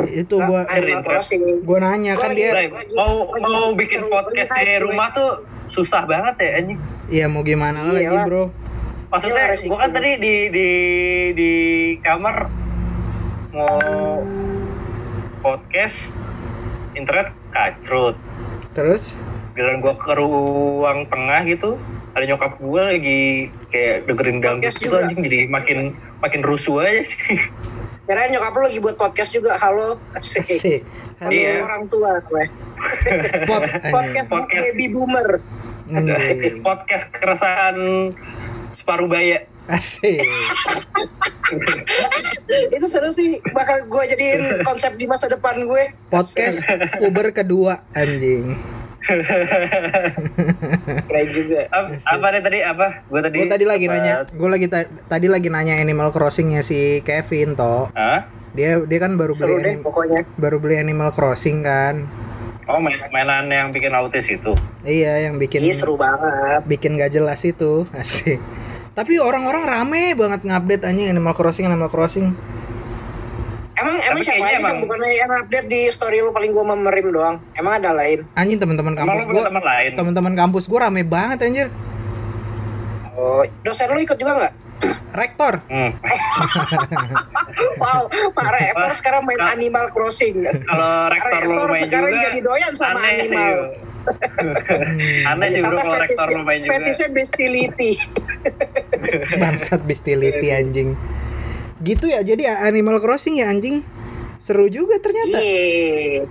[0.07, 1.65] itu gua Animal Crossing.
[1.65, 5.29] Gua nanya kan dia lagi- mau lagi mau bikin podcast di rumah tuh
[5.71, 6.79] susah banget ya anjing.
[7.09, 8.25] iya mau gimana lagi Iyalah.
[8.27, 8.45] bro
[9.09, 10.69] Maksudnya gua kan tadi di di
[11.33, 11.51] di
[12.05, 12.45] kamar
[13.49, 14.21] mau
[15.41, 15.97] podcast
[16.93, 18.13] internet kacrut.
[18.77, 19.17] terus
[19.57, 21.73] Giliran gua ke ruang tengah gitu,
[22.13, 25.09] ada nyokap gua lagi kayak dengerin dangdut gitu juga.
[25.09, 25.79] anjing jadi makin
[26.21, 27.17] makin rusuh aja sih.
[28.09, 30.41] Kirain nyokap lu lagi buat podcast juga halo Asik.
[30.41, 30.81] asik
[31.21, 31.61] halo Iya.
[31.61, 32.43] orang tua gue
[33.45, 34.49] pot podcast Podcast.
[34.49, 35.37] baby boomer
[35.87, 37.77] anjing podcast keresahan
[38.73, 39.45] separuh baya.
[39.69, 40.25] asik
[42.71, 46.65] itu seru sih bakal gue jadiin konsep di masa depan gue podcast
[46.97, 48.57] puber kedua anjing
[51.05, 51.59] keren juga.
[51.69, 52.59] Apa, apa nih tadi?
[52.61, 52.87] Apa?
[53.05, 54.13] Gua tadi gue tadi lagi apa- nanya.
[54.27, 58.25] Gue lagi ta- tadi lagi nanya Animal Crossingnya si Kevin toh Hah?
[58.49, 60.25] dia dia kan baru seru beli deh pokoknya.
[60.35, 62.09] baru beli Animal Crossing kan.
[62.65, 64.53] Oh main mainan yang bikin autis itu.
[64.83, 66.61] iya yang bikin iya seru banget.
[66.65, 68.37] bikin gak jelas itu asik.
[68.91, 72.33] Tapi orang-orang rame banget ngupdate anjing Animal Crossing Animal Crossing
[73.89, 77.07] emang emang siapa aja kan emang- bukannya yang update di story lu paling gue memerim
[77.09, 77.35] doang.
[77.53, 78.21] Emang ada lain?
[78.35, 79.89] Anjing teman-teman kampus gue punya teman lain?
[79.97, 81.67] teman-teman kampus gue rame banget anjir.
[83.13, 84.53] Oh dosen lu ikut juga nggak?
[85.19, 85.59] Rektor.
[85.67, 85.91] Hmm.
[87.81, 90.45] wow pak rektor sekarang main Kak- Animal Crossing.
[90.45, 93.55] Kalau rektor lu rektor main sekarang juga, jadi doyan sama aneh animal.
[93.73, 93.87] Sih.
[95.29, 96.71] aneh sih bro kalau rektor main juga.
[96.71, 97.91] fetisnya bestiality
[99.43, 100.95] bangsat bestiality anjing
[101.83, 103.81] gitu ya jadi Animal Crossing ya anjing
[104.39, 105.35] Seru juga ternyata.
[105.35, 106.23] Iya.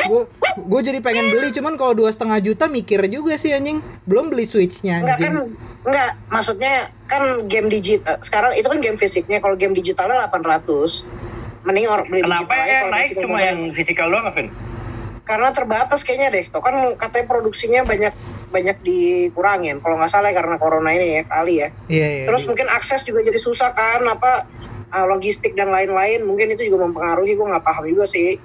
[0.00, 0.26] Gue
[0.58, 3.78] gue jadi pengen beli cuman kalau dua setengah juta mikir juga sih anjing.
[4.04, 5.54] Belum beli switchnya Enggak kan anjing.
[5.80, 11.08] enggak maksudnya kan game digital sekarang itu kan game fisiknya kalau game digitalnya 800
[11.64, 14.48] mending orang beli Kenapa digital yang kalau naik cuma yang fisikal doang, Vin?
[15.24, 16.44] Karena terbatas kayaknya deh.
[16.50, 18.14] Tuh kan katanya produksinya banyak
[18.50, 19.78] banyak dikurangin.
[19.78, 21.68] Kalau nggak salah ya, karena corona ini ya kali ya.
[21.86, 22.24] Iya iya.
[22.26, 24.46] terus mungkin akses juga jadi susah kan apa
[24.90, 26.26] uh, logistik dan lain-lain.
[26.26, 28.36] Mungkin itu juga mempengaruhi gue nggak paham juga sih.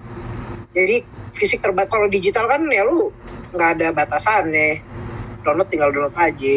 [0.76, 1.02] Jadi
[1.36, 3.12] fisik terbatas kalau digital kan ya lu
[3.56, 4.84] nggak ada batasannya
[5.46, 6.56] download tinggal download aja.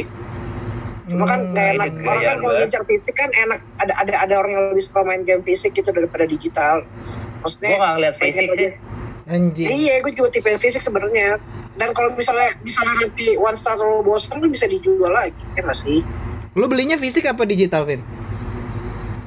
[1.08, 1.88] Cuma kan Hmm, nggak enak.
[1.88, 2.60] Ini orang kan gaya kalau banget.
[2.68, 3.60] ngincar fisik kan enak.
[3.80, 6.84] Ada ada ada orang yang lebih suka main game fisik gitu daripada digital.
[6.84, 8.72] Gue maksudnya gak ngeliat pengen fisik sih.
[9.28, 9.68] Anjing.
[9.68, 11.38] Iya, gue juga tipe fisik sebenarnya.
[11.78, 16.02] Dan kalau misalnya misalnya nanti one star lo bosan kan bisa dijual lagi kan masih
[16.58, 18.02] Lu belinya fisik apa digital, Vin?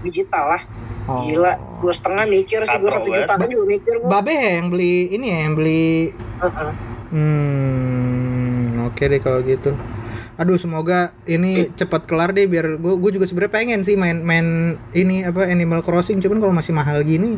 [0.01, 0.61] digital lah.
[1.09, 1.17] Oh.
[1.17, 4.09] Gila, dua setengah mikir sih gue satu juta kan juga mikir gue.
[4.09, 6.71] Babe ya yang beli ini ya, yang beli Heeh.
[7.11, 9.73] Hmm, oke deh kalau gitu.
[10.39, 14.77] Aduh, semoga ini cepat kelar deh biar gue gue juga sebenarnya pengen sih main main
[14.93, 17.37] ini apa Animal Crossing cuman kalau masih mahal gini.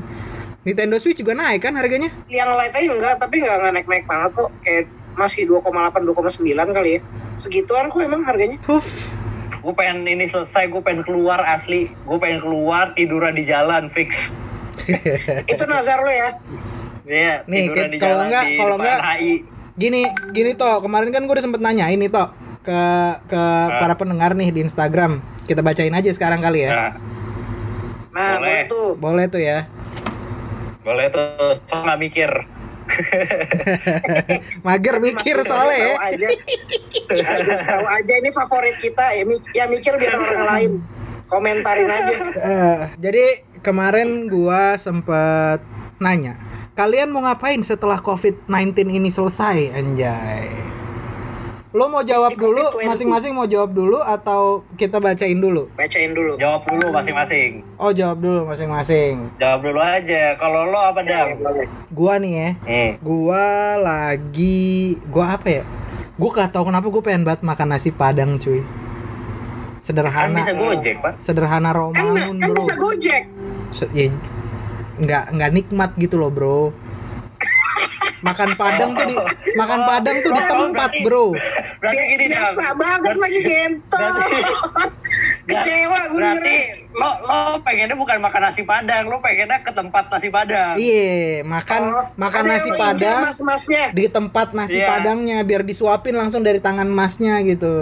[0.63, 2.07] Nintendo Switch juga naik kan harganya?
[2.25, 4.49] Yang lain aja enggak, tapi enggak enggak naik-naik banget kok.
[4.63, 5.67] Kayak masih 2,8
[6.01, 6.39] 2,9
[6.71, 6.99] kali ya.
[7.35, 8.55] Segituan kok emang harganya.
[8.63, 9.11] Huf.
[9.59, 11.91] Gue pengen ini selesai, gue pengen keluar asli.
[12.03, 14.31] Gue pengen keluar tiduran di jalan fix.
[15.51, 16.29] Itu nazar lo ya.
[17.03, 19.33] Iya, Nih, tiduran di kalau jalan enggak- di kalau enggak- HI.
[19.73, 22.29] Gini, gini toh, kemarin kan gue udah sempet nanya ini toh
[22.61, 22.79] ke
[23.25, 25.19] ke para pendengar nih di Instagram.
[25.43, 26.71] Kita bacain aja sekarang kali ya.
[26.71, 26.91] Nah,
[28.13, 28.39] Nah, Boleh.
[28.39, 28.87] boleh tuh.
[28.95, 29.65] Boleh tuh ya.
[30.83, 32.31] Boleh tuh, so nggak mikir.
[34.67, 35.87] Mager mikir Mas, soalnya ya.
[35.87, 36.27] Tahu aja.
[37.63, 40.71] Tahu aja ini favorit kita ya, mi- ya mikir biar orang lain
[41.31, 42.15] komentarin aja.
[42.35, 43.25] Eh, jadi
[43.63, 45.63] kemarin gua sempet
[45.97, 46.35] nanya,
[46.75, 50.51] kalian mau ngapain setelah COVID-19 ini selesai, anjay?
[51.73, 52.85] Lo mau jawab dulu, COVID-20.
[52.85, 55.73] masing-masing mau jawab dulu atau kita bacain dulu?
[55.73, 56.37] Bacain dulu.
[56.37, 57.65] Jawab dulu masing-masing.
[57.75, 59.33] Oh, jawab dulu masing-masing.
[59.35, 60.37] Jawab dulu aja.
[60.37, 61.65] Kalau lo apa boleh.
[61.89, 62.91] Gua nih ya, Hmm.
[63.01, 64.69] gua lagi
[65.09, 65.63] gua apa ya?
[66.13, 68.61] Gua gak tahu kenapa gue pengen banget makan nasi padang, cuy.
[68.61, 71.13] Kan Sederhana, bisa gojek pak.
[71.19, 72.55] sederhana Kan, Romangun, kan bro.
[72.55, 73.23] bisa gojek.
[73.73, 74.13] Se- ya,
[74.95, 76.69] nggak nggak nikmat gitu loh bro
[78.23, 79.15] makan padang tuh di
[79.53, 81.25] makan padang tuh di Oh, tempat berarti- bro
[81.77, 84.15] Berarti gini biasa banget lagi gentol.
[85.43, 86.55] Kecewa gue Berarti
[86.93, 90.77] lo lo pengennya bukan makan nasi padang, lo pengennya ke tempat nasi padang.
[90.77, 93.91] iya makan Oh, makan nasi padang Mas-masnya.
[93.91, 94.87] di tempat nasi Iya.
[94.87, 97.73] padangnya biar disuapin langsung dari tangan masnya gitu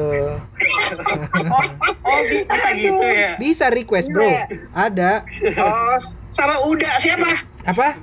[1.45, 1.63] Oh,
[2.07, 3.31] oh bisa gitu ya.
[3.37, 4.43] bisa request bro Bisa.
[4.73, 5.11] ada
[5.55, 7.29] Oh, sama Uda siapa?
[7.65, 7.97] Apa?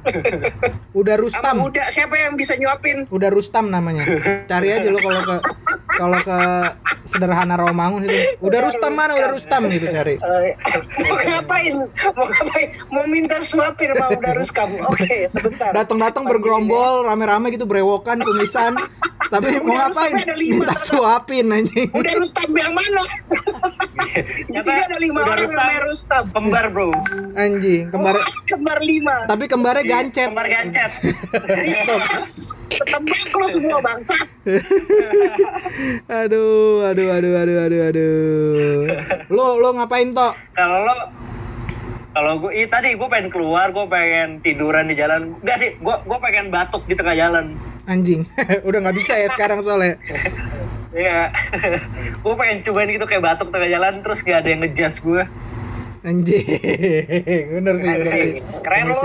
[0.95, 3.07] Udah Sama Rustam Uda siapa yang bisa nyuapin?
[3.11, 4.05] udah Rustam namanya.
[4.47, 5.37] Cari aja lo kalau ke
[5.99, 6.39] kalau ke
[7.09, 10.21] sederhana Romangun itu udah Rustam mana udah Rustam gitu cari
[11.09, 11.75] mau ngapain?
[12.15, 12.69] Mau ngapain?
[12.93, 14.69] Mau minta suapin sama Uda Ruskam.
[14.87, 15.71] Oke, sebentar.
[15.73, 18.77] datang-datang bergerombol rame-rame gitu berewokan kumisan
[19.29, 23.03] tapi mau Udah ngapain Rustam ada lima, minta suapin anjing Udah Rustam yang mana?
[24.49, 26.25] Jadi ada lima udah orang namanya Rustam.
[26.33, 26.91] Kembar bro.
[27.37, 29.17] anjing kembar Wah, kembar lima.
[29.29, 30.91] tapi kembarnya gancet Kembar gancet.
[32.69, 34.15] Tebak lo semua bangsa.
[36.21, 38.83] aduh aduh aduh aduh aduh aduh
[39.31, 40.95] lo lo ngapain toh Kalau lo
[42.09, 45.39] kalau gue tadi gue pengen keluar, gue pengen tiduran di jalan.
[45.39, 47.55] Enggak sih, gue gue pengen batuk di tengah jalan.
[47.87, 48.27] anjing
[48.69, 49.97] udah nggak bisa ya sekarang soalnya
[50.93, 51.31] Iya.
[52.27, 55.23] gue pengen cobain gitu kayak batuk tengah jalan terus gak ada yang ngejudge gue.
[56.05, 56.45] anjing
[57.57, 59.03] bener sih bener sih Keren lo.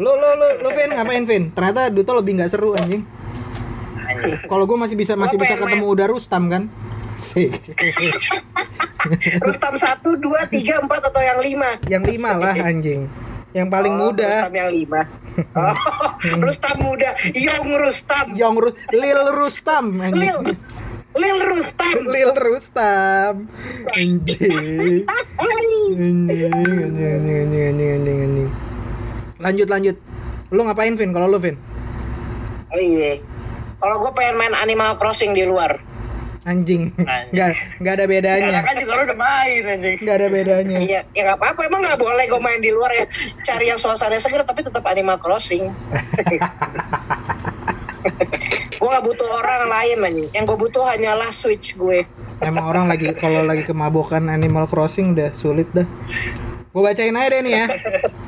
[0.00, 3.06] lo lo lo lo Vin ngapain Vin ternyata Duto lebih nggak seru anjing
[4.46, 6.62] kalau gue masih bisa masih bisa ketemu udah Rustam kan?
[9.40, 11.70] Rustam satu, dua, tiga, empat atau yang lima?
[11.88, 13.08] Yang lima lah anjing.
[13.50, 14.28] Yang paling oh, muda.
[14.28, 15.02] Rustam yang lima.
[15.56, 15.72] Oh,
[16.42, 17.16] Rustam muda.
[17.32, 18.26] Yong Rustam.
[18.36, 19.96] Yong Ru Lil Rustam.
[19.96, 20.20] Anjing.
[20.20, 20.38] Lil.
[21.16, 21.96] Lil Rustam.
[22.04, 23.34] Lil Rustam.
[23.94, 25.06] Anjing.
[25.08, 28.50] Anjing, anjing, anjing, anjing, anjing, anjing.
[29.40, 29.96] Lanjut, lanjut.
[30.52, 31.10] Lu ngapain, Vin?
[31.16, 31.56] Kalau lu, Vin?
[32.70, 33.18] Oh iya,
[33.80, 35.80] kalau gue pengen main Animal Crossing di luar.
[36.42, 37.36] anjing Anjing.
[37.36, 37.50] nggak
[37.84, 39.96] nggak ada bedanya kan juga lo udah main anjing.
[40.00, 41.60] nggak ada bedanya Iya, ya nggak apa-apa.
[41.64, 43.04] Emang nggak boleh gue main di luar ya.
[43.42, 45.68] Cari yang suasana segar tapi tetap Animal Crossing.
[48.72, 50.24] gue nggak butuh orang lain aja.
[50.32, 52.08] Yang gue butuh hanyalah Switch gue.
[52.40, 55.84] emang orang lagi kalau lagi kemabukan Animal Crossing udah sulit dah
[56.70, 57.66] gue bacain aja deh nih ya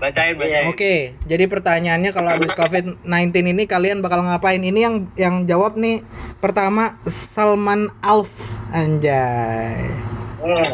[0.00, 0.64] Bacain, bacain.
[0.72, 3.04] Oke, jadi pertanyaannya kalau habis COVID-19
[3.52, 4.64] ini kalian bakal ngapain?
[4.64, 6.00] Ini yang yang jawab nih
[6.40, 8.32] pertama Salman Alf
[8.72, 9.76] anjay.
[10.40, 10.68] Hmm.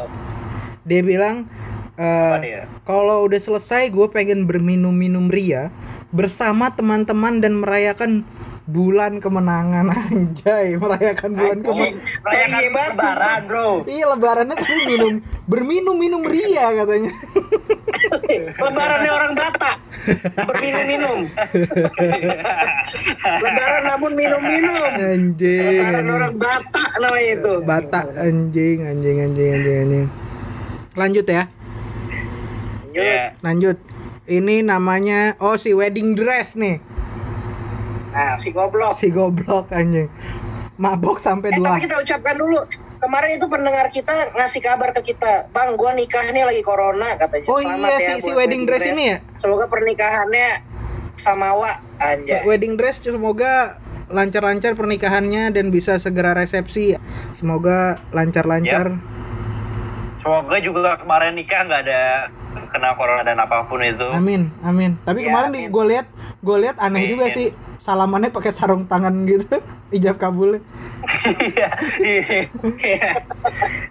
[0.87, 1.51] Dia bilang
[1.99, 2.69] dia?
[2.85, 5.73] kalau udah selesai gue pengen berminum-minum ria
[6.13, 8.23] bersama teman-teman dan merayakan
[8.67, 13.71] bulan kemenangan anjay merayakan bulan kemenangan So Rayakan iya banget, lebaran, bro.
[13.87, 15.15] iya lebarannya tapi minum
[15.47, 17.13] berminum-minum ria katanya
[18.57, 19.77] Lebarannya orang Batak
[20.41, 21.19] berminum-minum.
[23.39, 24.89] Lebaran namun minum-minum.
[24.95, 26.13] anjing Lebaran anjing.
[26.13, 27.53] orang Batak namanya itu.
[27.63, 30.07] Batak anjing anjing anjing anjing anjing
[30.93, 31.43] lanjut ya
[32.89, 33.37] Iya.
[33.41, 33.77] lanjut
[34.25, 36.77] ini namanya oh si wedding dress nih
[38.09, 38.97] Nah, si goblok.
[38.97, 40.09] si goblok anjing
[40.75, 42.59] mabok sampai Eh, dua tapi kita ucapkan dulu.
[42.97, 47.47] Kemarin itu pendengar kita ngasih kabar ke kita, Bang, gua nikah nih lagi corona katanya.
[47.49, 49.17] oh Selamat iya ya si, si wedding dress ini ya?
[49.37, 50.49] Semoga pernikahannya
[51.17, 52.45] samawa anjay.
[52.45, 56.95] wedding dress semoga lancar-lancar pernikahannya dan bisa segera resepsi.
[57.35, 59.16] Semoga lancar-lancar
[60.27, 62.03] Semoga juga kemarin nikah nggak ada
[62.67, 64.11] kena corona dan apa pun itu.
[64.11, 66.07] amin amin tapi Ya, kemarin gue lihat
[66.43, 67.11] gue lihat aneh Amin.
[67.15, 69.63] juga sih salamannya pakai sarung tangan gitu
[69.95, 70.59] ijab kabul
[71.23, 71.69] Iya.
[72.03, 73.11] Iya.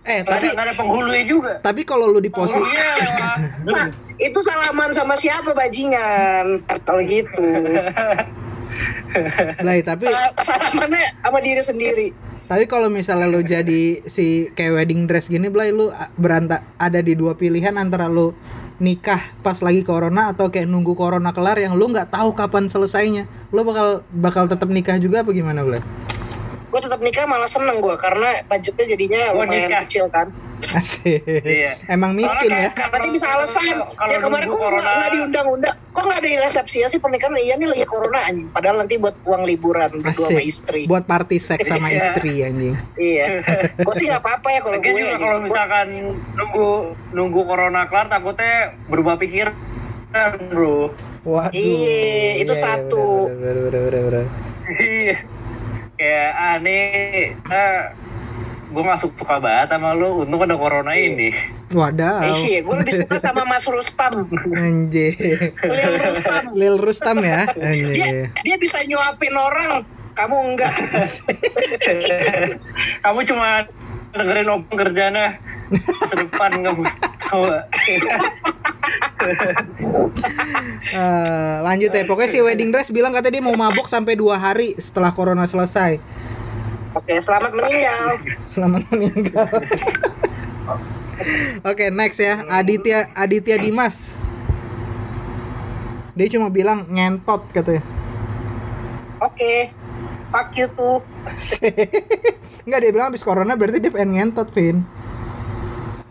[0.12, 1.52] eh tapi ada penghulunya juga.
[1.63, 2.60] tapi kalau lu di posisi.
[3.63, 6.60] Nah, itu salaman sama siapa bajingan?
[6.84, 7.48] Kalau gitu.
[9.63, 12.08] Lai, tapi Sal- Salamannya sama diri sendiri.
[12.45, 17.01] Tapi kalau misalnya lu jadi si kayak wedding dress gini, Blay, lu a- beranta ada
[17.01, 18.38] di dua pilihan antara lu
[18.77, 23.25] nikah pas lagi corona atau kayak nunggu corona kelar yang lu nggak tahu kapan selesainya.
[23.49, 25.81] Lu bakal bakal tetap nikah juga apa gimana, Blay?
[26.75, 29.81] Gue tetap nikah malah seneng gue karena budgetnya jadinya Gua lumayan nikah.
[29.88, 30.27] kecil kan.
[30.55, 31.23] Asik.
[31.23, 31.79] Iya.
[31.88, 32.67] Emang miskin ya.
[32.69, 33.79] Kayak- Berarti bisa alasan.
[33.85, 35.75] Kalau ya kemarin kok nggak corona- nggak diundang-undang?
[35.89, 37.31] Kok nggak ada resepsi ya sih pernikahan?
[37.33, 38.47] Iya nih lagi corona anjing.
[38.49, 40.83] Padahal nanti buat uang liburan berdua sama istri.
[40.85, 41.99] Buat party seks sama Iya.
[42.01, 42.75] istri anjing.
[42.93, 43.25] Iya.
[43.88, 44.83] Gue sih nggak apa-apa ya kalau gue.
[44.83, 45.19] juga anjing.
[45.21, 45.88] kalau misalkan
[46.33, 46.67] nunggu
[47.13, 49.47] nunggu corona kelar takutnya berubah pikir
[50.09, 50.91] kan bro.
[51.21, 51.51] Waduh.
[51.51, 52.03] Iya,
[52.38, 53.27] itu satu.
[53.29, 54.25] bener, bener, bener, bener.
[54.67, 55.15] Iya.
[55.95, 57.95] Kayak ah nih ah,
[58.67, 61.31] gue gak suka banget sama lu untung ada corona ini
[61.73, 62.21] Wadaw.
[62.21, 64.29] Iya, gue lebih suka sama Mas Rustam.
[64.53, 65.17] Anjing.
[65.65, 66.43] Lil Rustam.
[66.53, 67.49] Lil Rustam ya.
[67.58, 68.29] Dia, Anjing.
[68.45, 69.81] dia bisa nyuapin orang.
[70.13, 70.71] Kamu enggak.
[73.03, 73.65] kamu cuma
[74.13, 75.41] dengerin opung kerjanya
[75.73, 77.06] sedepan nggak bisa
[80.95, 82.04] Eh, lanjut ya.
[82.06, 85.97] Pokoknya si wedding dress bilang katanya dia mau mabok sampai dua hari setelah corona selesai.
[86.95, 88.06] Oke, selamat meninggal.
[88.47, 89.49] selamat meninggal.
[91.65, 92.45] Oke next ya.
[92.47, 94.15] Aditya Aditya Dimas.
[96.15, 97.84] Dia cuma bilang ngentot katanya.
[99.19, 99.73] Oke.
[100.32, 100.99] Fuck you tuh.
[102.67, 104.84] Enggak dia bilang habis corona berarti dia pengen ngentot Vin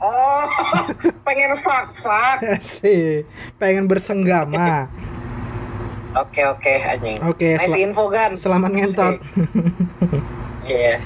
[0.05, 0.45] Oh,
[1.27, 2.39] pengen fuck fuck.
[2.55, 3.25] Asik.
[3.57, 4.85] pengen bersenggama
[6.23, 7.19] Oke oke anjing.
[7.25, 8.37] Oke, Nice sel- info kan.
[8.37, 9.17] selamat ngentot
[10.63, 11.01] Iya.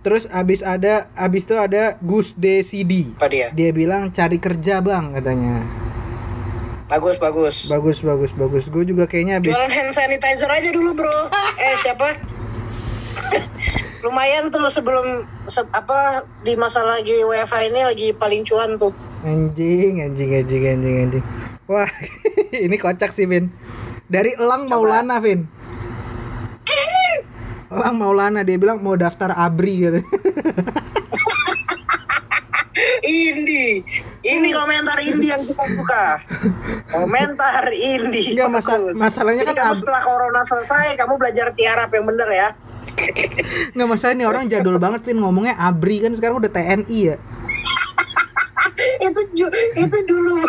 [0.00, 3.48] terus abis ada abis itu ada Gus DCD Apa dia?
[3.50, 5.62] dia bilang cari kerja bang katanya
[6.88, 7.66] Bagus bagus.
[7.66, 11.18] bagus bagus bagus gue juga kayaknya habis Jualan hand sanitizer aja dulu bro.
[11.56, 12.08] eh siapa?
[14.02, 15.06] Lumayan tuh sebelum
[15.46, 15.98] se- apa
[16.42, 18.90] di masa lagi WFH ini lagi paling cuan tuh.
[19.22, 21.24] anjing anjing anjing anjing anjing
[21.64, 21.86] wah
[22.58, 23.54] ini kocak sih Vin
[24.04, 25.46] dari Elang Maulana Vin
[27.70, 30.02] Elang Maulana dia bilang mau daftar abri gitu
[33.04, 33.84] Indi,
[34.22, 36.22] ini komentar Indi yang kita buka.
[36.88, 38.32] Komentar Indi.
[38.32, 42.28] Enggak, masa- masalahnya Jadi kan kamu ab- setelah corona selesai, kamu belajar tiarap yang bener
[42.28, 42.48] ya.
[43.72, 47.16] Nggak masalah nih orang jadul banget Vin ngomongnya abri kan sekarang udah TNI ya
[49.02, 49.20] itu
[49.76, 50.42] itu dulu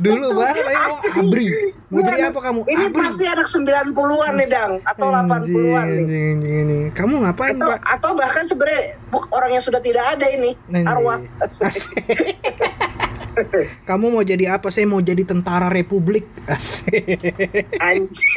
[0.00, 1.46] dulu banget ayo ngomong abri
[1.86, 5.30] mau Ini jadi anak- apa kamu Ini abri pasti anak 90-an nih, Dang, atau 80-an
[5.30, 5.74] Anjing, nih.
[5.76, 6.82] anjing, anjing, anjing.
[6.92, 8.82] kamu ngapain Atau, pak atau bahkan sebenarnya
[9.30, 10.86] orang yang sudah tidak ada ini, Anjing.
[10.86, 11.18] arwah.
[13.84, 17.20] Kamu mau jadi apa saya mau jadi tentara republik Asik.
[17.78, 18.34] Anjing.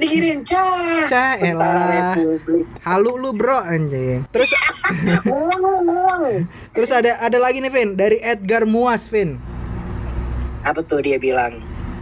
[0.00, 1.04] Diginin, cah.
[1.08, 2.16] Cah, elah.
[2.80, 4.54] Halu lu bro anjing terus
[5.28, 6.48] nguang.
[6.72, 9.36] terus ada ada lagi nih Vin dari Edgar Muas Vin
[10.62, 11.60] Apa tuh dia bilang?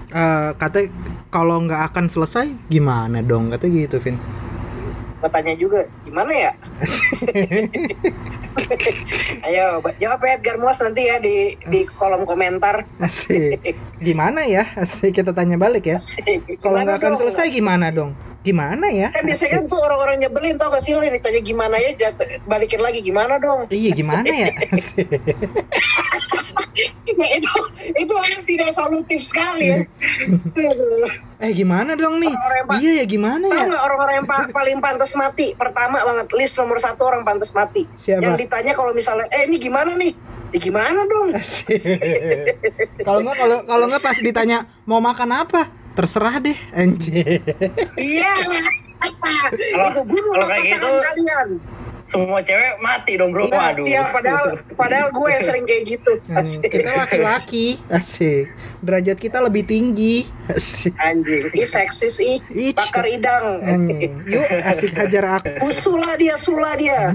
[0.09, 0.87] Eh kata
[1.29, 4.21] kalau nggak akan selesai gimana dong kata gitu Vin
[5.25, 6.53] Katanya juga, gimana ya?
[9.47, 12.87] Ayo, jawab ya Edgar Muas nanti ya di di kolom komentar.
[13.03, 13.61] asik.
[14.01, 14.65] Gimana ya?
[14.79, 15.99] Asik, kita tanya balik ya.
[16.63, 17.21] Kalau nggak akan dong?
[17.27, 18.15] selesai gimana dong?
[18.45, 19.09] Gimana ya?
[19.09, 20.93] Kan biasanya kan tuh orang-orang nyebelin tau gak sih?
[20.93, 22.13] Ditanya gimana ya
[22.45, 23.65] balikin lagi gimana dong?
[23.73, 24.53] Iya gimana ya
[27.15, 27.51] Ya, itu
[27.95, 29.79] itu orang tidak solutif sekali ya
[31.39, 32.33] eh gimana dong nih
[32.67, 35.53] pa- iya ya gimana ya orang-orang yang pa- paling pantas mati?
[35.55, 37.85] Pertama banget list nomor satu orang pantas mati.
[37.95, 38.23] Siapa?
[38.23, 40.13] Yang ditanya kalau misalnya, eh ini gimana nih?
[40.55, 41.35] Ya gimana dong?
[43.07, 47.43] Kalau nggak kalau kalau nggak pas ditanya mau makan apa terserah deh anjir
[47.99, 48.33] iya.
[49.91, 51.49] itu bunuh kalau kayak pasangan gitu- kalian.
[52.15, 53.43] Semua cewek mati dong bro.
[53.45, 53.83] Iya, Waduh.
[53.83, 56.13] siap, padahal padahal gue yang sering kayak gitu.
[56.25, 56.71] Hmm, Asik.
[56.71, 58.47] kita laki-laki asik
[58.81, 63.59] derajat kita lebih tinggi asik Anjing, ih seksis ih, Ih, bakar idang.
[63.61, 64.23] anjing.
[64.25, 67.11] yuk asik hajar aku Usula dia, sula dia.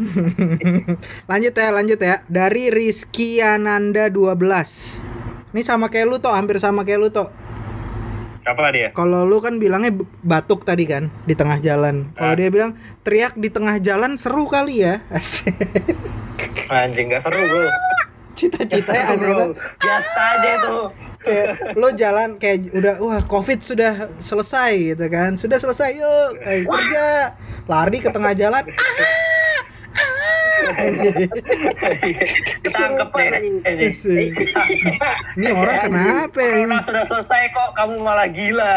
[1.31, 4.35] lanjut ya lanjut ya dari Rizky Ananda 12
[5.49, 7.31] ini sama kayak lu toh hampir sama kayak lu toh
[8.49, 8.89] Apa dia?
[8.91, 12.35] kalau lu kan bilangnya batuk tadi kan di tengah jalan kalau Ah.
[12.35, 15.53] dia bilang teriak di tengah jalan seru kali ya asik
[16.71, 17.61] Anjing gak seru bro.
[18.31, 19.45] cita-citanya aneh bro.
[19.75, 20.75] Biasa aja itu.
[21.19, 26.63] kayak lo jalan kayak udah wah covid sudah selesai gitu kan sudah selesai yuk ayo
[26.63, 27.35] kerja
[27.65, 29.61] lari ke tengah jalan ah.
[32.63, 33.41] Ketangkep deh.
[35.39, 38.75] ini orang kenapa ya Corona sudah selesai kok kamu malah gila.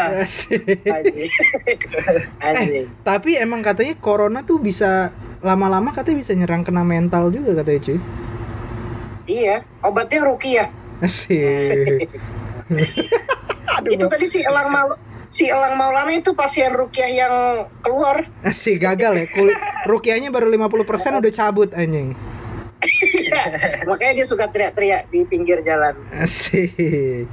[2.41, 2.87] Anjing.
[3.05, 7.99] tapi emang katanya corona tuh bisa lama-lama katanya bisa nyerang kena mental juga katanya cuy
[9.23, 10.67] Iya, obatnya rukiah.
[10.99, 12.11] Asik.
[13.93, 14.91] Itu tadi si Elang Mal
[15.33, 17.33] si Elang Maulana itu pasien rukiah yang
[17.81, 18.21] keluar.
[18.49, 19.25] asik gagal ya.
[19.33, 19.57] Kulit
[19.89, 22.13] rukiahnya baru 50% udah cabut anjing.
[23.89, 25.97] Makanya dia suka teriak-teriak di pinggir jalan.
[26.13, 27.25] Asik.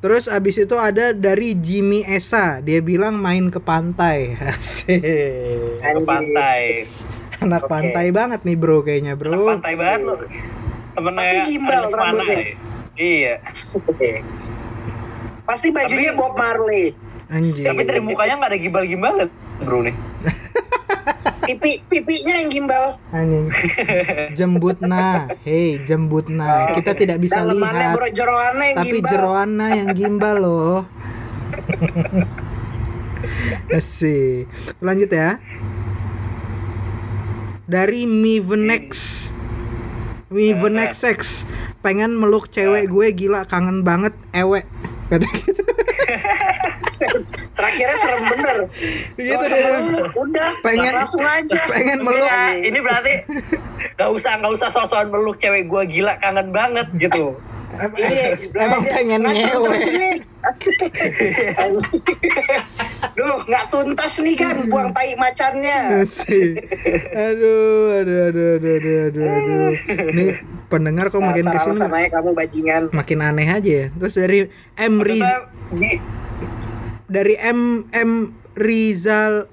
[0.00, 4.38] Terus abis itu ada dari Jimmy Esa, dia bilang main ke pantai.
[4.56, 5.02] Asik.
[5.82, 6.86] Ke pantai.
[7.44, 7.72] Anak Oke.
[7.76, 9.60] pantai banget nih bro kayaknya bro.
[9.60, 10.14] Pantai banget lu.
[10.96, 12.36] Temennya Pasti gimbal anak rambutnya.
[12.40, 12.44] ya?
[12.96, 13.34] Iya.
[15.46, 16.92] Pasti bajunya Tapi- Bob Marley.
[17.26, 17.66] Anjing.
[17.66, 19.14] Tapi dari mukanya nggak ada gimbal-gimbal
[19.62, 19.94] bro nih.
[21.46, 22.84] Pipi pipinya yang gimbal.
[23.10, 23.46] Anjing.
[24.34, 25.30] Jembutna.
[25.42, 26.74] Hei, jembutna.
[26.74, 27.94] Kita tidak bisa lihat.
[27.94, 29.10] bro jeroannya yang Tapi gimbal.
[29.10, 30.78] jeroanna yang gimbal loh.
[33.74, 34.46] Asik.
[34.78, 35.38] Lanjut ya.
[37.66, 38.86] Dari Mivenex.
[40.30, 41.20] Mivenex X.
[41.82, 44.62] Pengen meluk cewek gue gila kangen banget ewe.
[45.06, 45.62] Kata gitu.
[47.56, 48.56] Terakhirnya serem bener.
[49.14, 49.62] Gitu deh.
[50.14, 51.60] udah Pengen- langsung aja.
[51.66, 52.26] pengen meluk.
[52.26, 53.12] Iya, ini berarti
[53.96, 57.36] nggak usah nggak usah sosokan meluk cewek gua gila kangen banget gitu.
[57.96, 58.26] Iya,
[58.56, 58.94] Emang belajar.
[58.94, 59.76] pengen ngewe.
[63.16, 66.04] Duh, nggak tuntas nih kan buang tai macannya.
[67.12, 69.70] Aduh, aduh, aduh, aduh, aduh, aduh, aduh.
[70.12, 70.30] Nih
[70.66, 72.82] pendengar kok makin Dasar ke sini alasan aja kamu bajingan.
[72.92, 73.86] makin aneh aja ya.
[73.92, 74.38] Terus dari
[74.76, 75.26] M Riz
[77.06, 78.10] dari M M
[78.54, 79.46] Rizal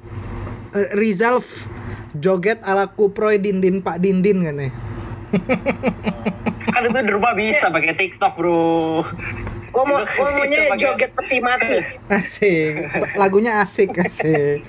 [0.71, 1.65] eh, Rizalf
[2.13, 4.69] joget ala kuproy dindin Pak Dindin kan ya.
[6.73, 9.01] Kan itu di rumah bisa pakai TikTok bro.
[9.73, 11.77] Gua mau gua maunya Pakai- joget peti mati.
[12.09, 12.73] Asik.
[13.17, 14.61] Lagunya asik asik.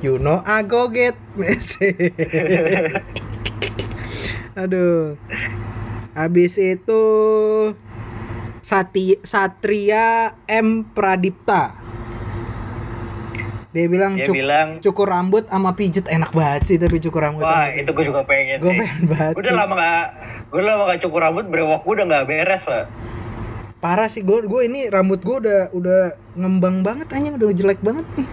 [0.00, 2.16] You know I go get Asik.
[4.56, 5.20] Aduh.
[6.16, 7.04] Habis itu
[8.64, 11.87] Sati Satria M Pradipta.
[13.78, 17.46] Dia bilang Dia cuk- bilang, cukur rambut sama pijet enak banget sih tapi cukur rambut.
[17.46, 18.58] wah itu gue juga pengen.
[18.58, 19.32] Gue pengen banget.
[19.38, 20.06] Gue udah lama gak,
[20.50, 22.90] gue lama gak cukur rambut, brewok gue udah gak beres pak.
[23.78, 26.00] Parah sih gue gue ini rambut gue udah udah
[26.34, 28.26] ngembang banget anjing udah jelek banget nih.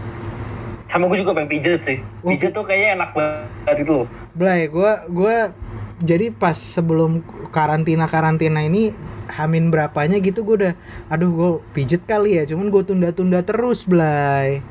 [0.89, 1.98] Sama gue juga pengen pijet sih.
[2.26, 2.34] Oh.
[2.34, 4.10] Pijet tuh kayaknya enak banget gitu.
[4.34, 5.36] Blay, gue gue
[6.02, 7.22] jadi pas sebelum
[7.54, 10.74] karantina karantina ini hamin berapanya gitu gue udah
[11.10, 14.62] aduh gue pijet kali ya cuman gue tunda-tunda terus Blay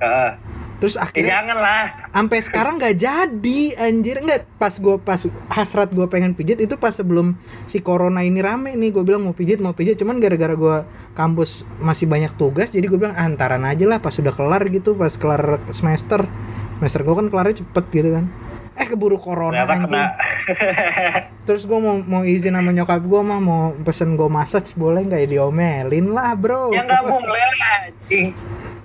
[0.00, 0.30] Heeh.
[0.76, 1.84] terus Ya, akhirnya jangan lah.
[2.10, 5.20] sampai sekarang nggak jadi anjir nggak pas gue pas
[5.50, 9.36] hasrat gue pengen pijet itu pas sebelum si corona ini rame nih gue bilang mau
[9.36, 10.76] pijet mau pijet cuman gara-gara gue
[11.12, 14.96] kampus masih banyak tugas jadi gue bilang "Ah, antaran aja lah pas sudah kelar gitu
[14.96, 16.24] pas kelar semester
[16.76, 18.24] semester gue kan kelarnya cepet gitu kan
[18.74, 20.16] eh keburu corona anjing kena.
[21.46, 25.20] terus gue mau mau izin sama nyokap gue mah mau pesen gue massage boleh nggak
[25.20, 27.44] ya diomelin lah bro ya nggak boleh
[27.76, 28.32] anjing.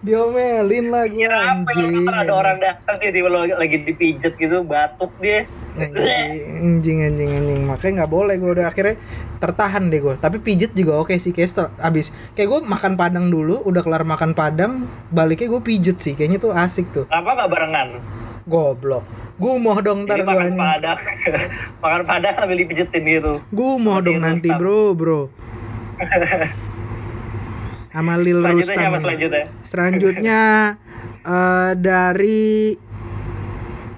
[0.05, 2.05] Diomelin lah gue lu anjing.
[2.05, 5.49] ada orang datang gitu lo lagi dipijet gitu batuk dia.
[5.75, 9.01] Anjing anjing anjing makanya nggak boleh gue udah akhirnya
[9.41, 12.13] tertahan deh gue tapi pijet juga oke sih kayak abis.
[12.37, 16.13] Kayak gue makan padang dulu udah kelar makan padang baliknya gue pijet sih.
[16.13, 17.09] Kayaknya tuh asik tuh.
[17.09, 17.89] Apa nggak barengan?
[18.45, 19.01] goblok.
[19.35, 20.99] Gue mau dong ntar Jadi gue makan padang,
[21.83, 23.33] makan padang sambil dipijetin gitu.
[23.41, 25.27] gue mau dong nanti bro bro
[27.95, 28.99] sama Lil Selanjutnya Rustam ini.
[28.99, 29.43] selanjutnya?
[29.63, 30.41] selanjutnya
[31.31, 32.75] eh, dari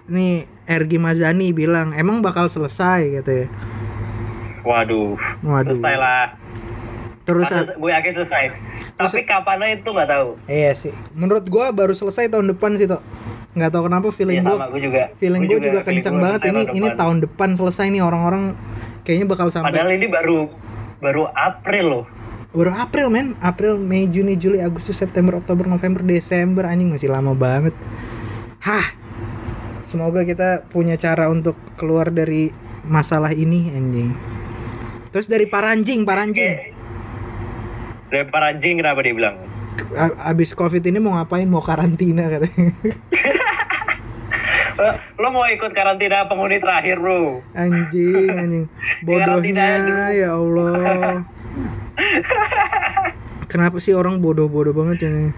[0.08, 3.48] nih Ergi Mazani bilang emang bakal selesai katanya
[4.62, 6.26] Waduh, waduh selesai lah.
[7.24, 8.44] terus Masa- gue yakin selesai.
[8.94, 10.30] Tapi kapannya itu nggak tahu.
[10.46, 10.92] Iya sih.
[11.12, 13.00] Menurut gua baru selesai tahun depan sih, Tok.
[13.54, 15.04] Nggak tahu kenapa feeling Iya gua sama gue juga.
[15.16, 17.00] feeling Gua gua juga, feeling kencang banget ini ini depan.
[17.00, 18.44] tahun depan selesai nih orang-orang
[19.02, 20.40] kayaknya bakal sampai Padahal ini baru
[21.00, 22.06] baru April loh.
[22.52, 23.28] Baru April men.
[23.40, 26.66] April Mei Juni Juli Agustus September Oktober November Desember.
[26.66, 27.74] Anjing masih lama banget.
[28.60, 28.86] Hah?
[29.82, 32.52] Semoga kita punya cara untuk keluar dari
[32.84, 34.12] masalah ini anjing.
[35.10, 36.76] Terus dari paranjing paranjing.
[38.08, 39.36] Dari para anjing kenapa dia bilang?
[39.94, 41.46] A- abis covid ini mau ngapain?
[41.46, 42.72] Mau karantina katanya.
[44.78, 47.42] Eh, Lo mau ikut karantina penghuni terakhir bro?
[47.58, 48.66] anjing anjing.
[49.02, 49.82] Bodohnya
[50.14, 51.26] ya Allah
[53.52, 55.32] kenapa sih orang bodoh-bodoh banget ini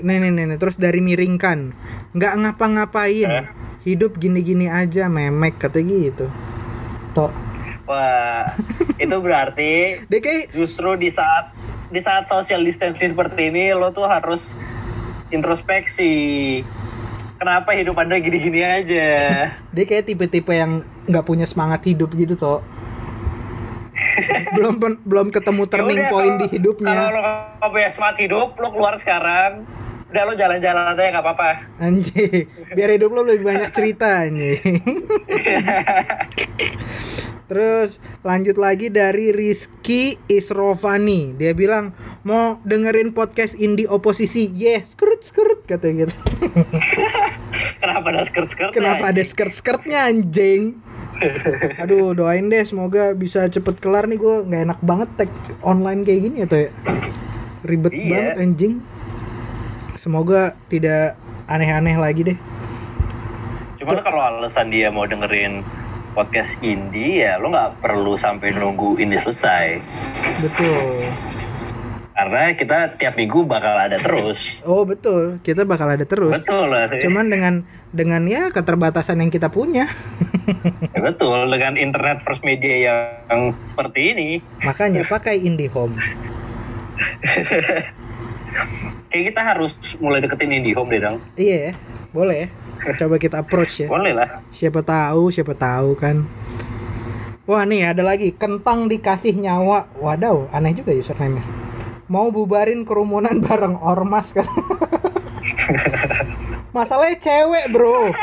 [0.00, 0.58] nih nih nih nih.
[0.58, 1.74] terus dari miringkan
[2.14, 2.40] nggak Eh?
[2.40, 3.30] ngapa-ngapain
[3.84, 6.30] hidup gini-gini aja memek kata gitu
[7.12, 7.32] tok
[7.84, 8.48] Wah,
[8.96, 9.72] itu berarti
[10.10, 11.52] dia kayak justru di saat
[11.92, 14.56] di saat social distancing seperti ini lo tuh harus
[15.28, 16.64] introspeksi.
[17.36, 19.08] Kenapa hidup anda gini-gini aja?
[19.76, 22.64] dia kayak tipe-tipe yang nggak punya semangat hidup gitu toh
[24.56, 28.68] belum belum ketemu turning Yaudah, point kalau- di hidupnya Kalau lo punya semangat hidup, lo
[28.70, 29.66] keluar sekarang.
[30.14, 31.50] Udah lo jalan-jalan aja nggak apa-apa.
[31.82, 32.46] Anjing,
[32.78, 34.62] biar hidup lo lebih banyak cerita anjing.
[37.44, 41.36] Terus lanjut lagi dari Rizky Isrovani.
[41.36, 41.92] Dia bilang
[42.24, 44.48] mau dengerin podcast indie oposisi.
[44.48, 46.14] Yeah, skrut skrut kata gitu.
[47.84, 48.72] Kenapa ada skirt-skirt?
[48.72, 50.80] Kenapa ada skirt-skirtnya anjing?
[51.78, 56.20] Aduh, doain deh semoga bisa cepet kelar nih gue nggak enak banget tag online kayak
[56.22, 56.70] gini atau ya.
[57.64, 58.10] Ribet Iya.
[58.10, 58.74] banget anjing.
[59.94, 62.38] Semoga tidak aneh-aneh lagi deh.
[63.78, 65.64] Cuman kalau alasan dia mau dengerin
[66.12, 69.82] podcast indie ya lo nggak perlu sampai nunggu ini selesai.
[70.40, 71.08] Betul.
[72.14, 74.62] Karena kita tiap minggu bakal ada terus.
[74.62, 76.30] Oh betul, kita bakal ada terus.
[76.30, 76.86] Betul lah.
[77.02, 79.90] Cuman dengan dengan ya keterbatasan yang kita punya,
[80.94, 84.28] Ya, betul dengan internet first media yang seperti ini,
[84.62, 85.98] makanya pakai IndiHome.
[89.10, 91.16] kayak kita harus mulai deketin IndiHome deh dong.
[91.34, 91.72] Iya ya,
[92.14, 92.48] boleh ya.
[92.94, 93.88] Coba kita approach ya.
[93.88, 94.44] Boleh lah.
[94.52, 96.28] Siapa tahu, siapa tahu kan.
[97.48, 99.88] Wah nih ada lagi kentang dikasih nyawa.
[99.96, 101.63] Wadaw, aneh juga username-nya.
[102.14, 104.46] Mau bubarin kerumunan bareng ormas kan.
[106.70, 108.14] Masalahnya cewek bro.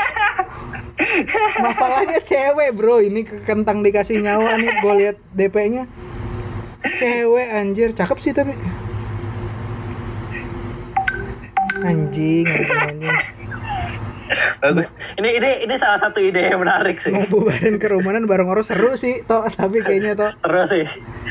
[1.60, 3.04] Masalahnya cewek bro.
[3.04, 4.72] Ini ke kentang dikasih nyawa nih.
[4.80, 5.84] Gue lihat DP-nya.
[6.96, 8.56] Cewek anjir, cakep sih tapi.
[11.82, 13.41] Anjing, anjing, anjing.
[14.58, 14.86] Bagus.
[15.14, 17.10] Ini ini ini salah satu ide yang menarik sih.
[17.10, 19.44] Mau bubarin kerumunan bareng ormas seru sih, toh.
[19.46, 20.84] Tapi kayaknya toh Terus sih.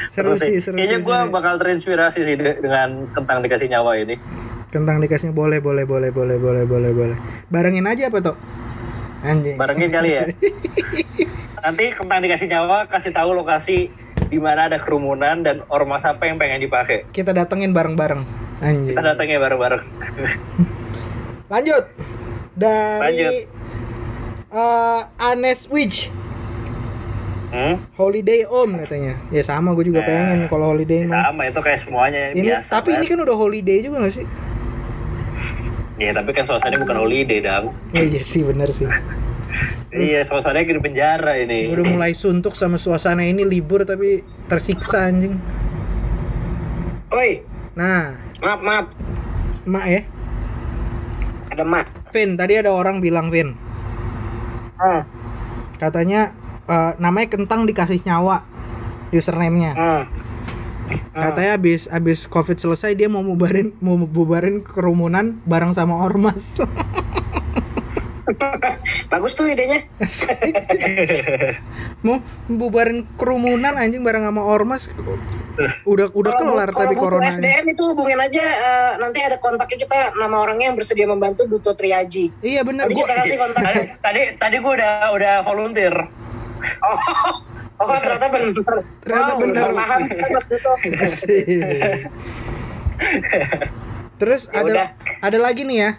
[0.09, 1.05] seru sih, seru Kayaknya sih.
[1.05, 1.31] gue seru.
[1.31, 4.15] bakal terinspirasi sih de- dengan kentang dikasih nyawa ini.
[4.69, 7.17] Kentang dikasih boleh, boleh, boleh, boleh, boleh, boleh, boleh.
[7.47, 8.35] Barengin aja apa toh?
[9.21, 9.55] Anjing.
[9.55, 10.23] Barengin kali ya.
[11.63, 13.91] Nanti kentang dikasih nyawa kasih tahu lokasi
[14.27, 17.03] di mana ada kerumunan dan ormas apa yang pengen dipakai.
[17.11, 18.23] Kita datengin bareng-bareng.
[18.61, 18.89] Anjing.
[18.89, 19.81] Kita datangnya bareng-bareng.
[21.53, 21.83] Lanjut.
[22.53, 23.33] Dari Lanjut.
[24.51, 26.11] eh, Anes Witch
[27.51, 27.83] Hmm?
[27.93, 29.19] Holiday Om katanya.
[29.27, 31.19] Ya sama gue juga Nah, pengen kalau holiday mah.
[31.25, 32.71] Sama itu kayak semuanya Ini biasa.
[32.71, 33.19] tapi ini kan.
[33.19, 34.25] kan udah holiday juga gak sih?
[35.97, 37.75] Ya tapi kan suasananya bukan holiday dong.
[37.91, 38.87] Ya, iya sih bener sih.
[39.91, 41.67] Iya suasananya kayak di penjara ini.
[41.67, 45.35] Udah mulai suntuk sama suasana ini libur tapi tersiksa anjing.
[47.11, 47.43] Oi,
[47.73, 48.85] Nah, maaf maaf,
[49.61, 50.01] Mak ya.
[51.51, 51.91] ada mak.
[52.13, 53.55] Vin, tadi ada orang bilang Vin,
[54.81, 55.05] Ah,
[55.77, 56.33] katanya
[56.65, 58.41] eh, namanya kentang dikasih nyawa
[59.13, 59.73] username-nya.
[59.77, 60.03] ah.
[61.15, 66.59] Katanya abis abis covid selesai dia mau bubarin mau bubarin kerumunan bareng sama ormas.
[69.11, 69.81] Bagus tuh idenya.
[72.05, 72.17] mau
[72.49, 74.89] bubarin kerumunan anjing bareng sama ormas
[75.85, 77.29] Udah udah Kalau kelar tapi butuh corona.
[77.29, 81.75] SDM itu hubungin aja eh, nanti ada kontaknya kita nama orangnya yang bersedia membantu Duto
[81.75, 82.31] Triaji.
[82.41, 83.83] Iya bener Nanti gua kita kasih Tadi kontaknya.
[83.99, 85.95] tadi, tadi gue udah udah volunteer.
[86.81, 86.97] Oh,
[87.83, 88.79] oh ternyata benar.
[89.03, 89.69] Ternyata wow, benar.
[89.75, 90.73] paham kita Mas Duto.
[94.21, 94.87] Terus Ya ada udah.
[95.19, 95.91] ada lagi nih ya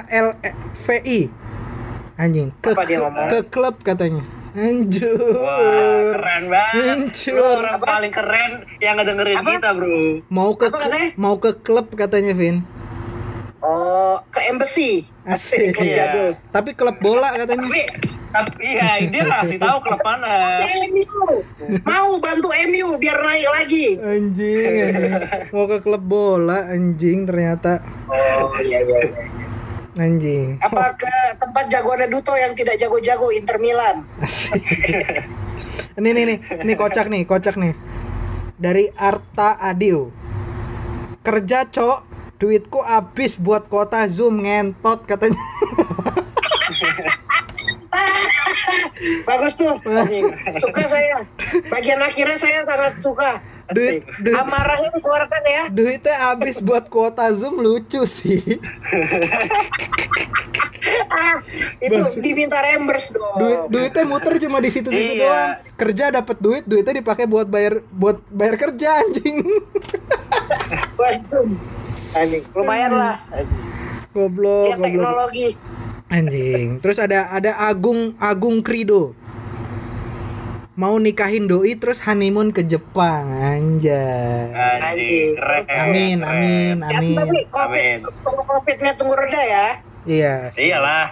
[0.00, 1.20] R.FHLVI
[2.16, 3.28] anjing ke Apa dia ngomong?
[3.28, 5.60] ke klub katanya anjur Wah,
[6.10, 6.82] keren banget.
[6.82, 7.36] Hancur.
[7.36, 7.86] Lu orang Apa?
[7.86, 9.50] paling keren yang ngedengerin Apa?
[9.54, 10.24] kita, Bro.
[10.26, 11.08] mau ke Apa katanya?
[11.14, 12.64] mau ke klub katanya Vin
[13.58, 15.02] Oh, ke embassy.
[15.24, 15.58] Asik.
[15.58, 15.96] Asik, klub Iya.
[15.98, 16.30] jadul.
[16.50, 17.82] tapi klub bola katanya Tapi
[18.28, 20.60] tapi iya, dia kasih tahu klub mana.
[20.86, 21.24] MU.
[21.80, 23.86] Mau bantu MU biar naik lagi.
[23.96, 25.12] anjing, anjing.
[25.48, 29.24] mau ke klub bola anjing ternyata Oh, iya iya iya.
[29.98, 34.04] anjing Apa ke tempat jagoannya Duto yang tidak jago-jago Inter Milan?
[34.20, 34.62] Asik.
[35.96, 37.74] ini nih nih, ini kocak nih, kocak nih.
[38.54, 40.14] Dari Arta Adio.
[41.20, 42.07] Kerja, Cok.
[42.38, 45.34] Duitku habis buat kota Zoom ngentot katanya.
[49.24, 49.74] Bagus tuh.
[50.58, 51.26] Suka saya.
[51.66, 53.42] Bagian akhirnya saya sangat suka.
[53.68, 55.62] Duit- duit- Amarahnya dikeluarkan ya.
[55.68, 58.40] Duitnya habis buat kuota Zoom lucu sih.
[61.04, 61.36] Ah,
[61.78, 62.16] itu Bagus.
[62.16, 63.36] diminta reimburse dong.
[63.36, 65.20] Duit duitnya muter cuma di situ-situ Iya.
[65.20, 65.50] doang.
[65.76, 69.44] Kerja dapat duit, duitnya dipakai buat bayar buat bayar kerja anjing.
[70.96, 71.44] Waduh.
[72.18, 73.16] Anjing, lumayan lah.
[73.30, 73.66] Anjing.
[74.10, 74.82] Goblok, goblok.
[74.82, 75.48] teknologi.
[76.08, 76.66] Anjing.
[76.80, 79.14] Terus ada ada Agung Agung Krido.
[80.74, 83.30] Mau nikahin doi terus honeymoon ke Jepang.
[83.30, 84.50] Anjay.
[84.80, 85.62] Anjing, keren.
[85.68, 86.28] Amin, keren.
[86.28, 87.16] amin, Ya, amin.
[87.18, 88.22] tapi COVID, Amin.
[88.22, 89.66] tunggu COVID-nya tunggu reda ya.
[90.06, 90.34] Iya.
[90.50, 90.70] sih.
[90.70, 91.06] Iyalah.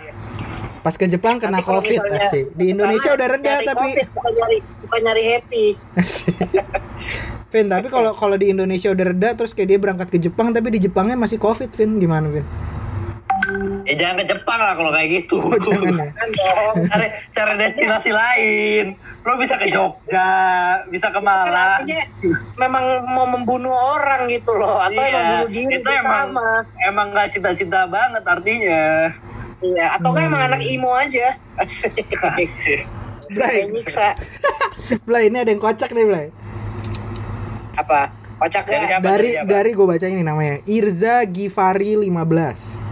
[0.80, 2.46] Pas ke Jepang kena Nanti Covid misalnya asik.
[2.54, 5.66] Di Indonesia udah reda nyari tapi COVID, bukan nyari bukan nyari happy.
[7.46, 10.66] Vin, tapi kalau kalau di Indonesia udah reda terus kayak dia berangkat ke Jepang tapi
[10.68, 11.96] di Jepangnya masih Covid, Vin.
[11.96, 12.42] Gimana, Vin?
[13.84, 15.38] Ya jangan ke Jepang lah kalau kayak gitu.
[15.38, 16.06] Oh, jangan ya.
[16.10, 16.28] Kan.
[16.90, 18.84] Cari, cari destinasi lain.
[19.22, 20.30] Lo bisa ke Jogja,
[20.88, 21.78] bisa ke Kan Malang.
[21.78, 22.02] artinya
[22.56, 26.46] memang mau membunuh orang gitu loh atau Iya, emang bunuh diri itu emang bersama.
[26.84, 28.82] emang nggak cinta-cinta banget artinya.
[29.56, 30.48] Iya, atau kan emang Hmm.
[30.50, 31.26] anak imo aja.
[31.62, 31.94] Asik.
[33.28, 34.14] Blay, nyiksa.
[35.06, 36.26] Blay, ini ada yang kocak nih, Blay.
[37.76, 38.00] Apa?
[38.36, 39.04] Kocak Dari siapa?
[39.04, 39.48] Dari siapa?
[39.48, 42.84] dari gue baca ini namanya Irza Givari 15.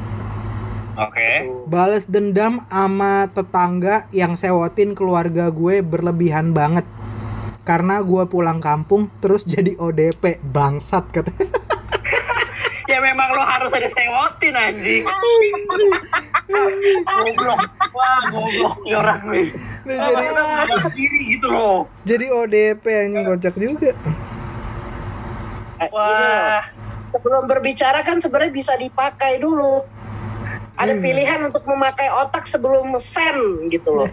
[0.94, 1.28] Oke.
[1.66, 6.86] Bales dendam sama tetangga yang sewotin keluarga gue berlebihan banget.
[7.64, 11.48] Karena gue pulang kampung terus jadi ODP bangsat katanya.
[12.84, 15.02] Ya memang lo harus ada sewotin anjing.
[17.08, 17.60] goblok.
[17.96, 19.48] Wah, goblok nih orang nih.
[19.88, 20.12] Nah,
[20.92, 21.88] jadi gitu loh.
[22.04, 23.96] jadi ODP anjing kocak juga.
[25.86, 26.42] Eh, Gini loh.
[26.42, 26.62] Wah.
[27.04, 29.84] Sebelum berbicara kan sebenarnya bisa dipakai dulu.
[30.74, 31.02] Ada Hmm.
[31.02, 34.10] pilihan untuk memakai otak sebelum send gitu loh.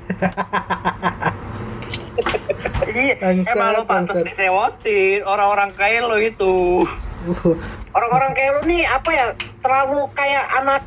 [2.85, 3.15] Iya,
[3.51, 6.85] emang lo pantas disewotin orang-orang kayak lo itu.
[7.97, 9.25] Orang-orang kayak lu nih apa ya?
[9.61, 10.81] Terlalu kayak anak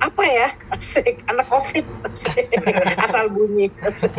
[0.00, 0.48] apa ya?
[0.70, 1.84] Asik, anak covid.
[2.06, 2.46] Asik.
[3.04, 3.70] Asal bunyi.
[3.82, 4.14] Asik.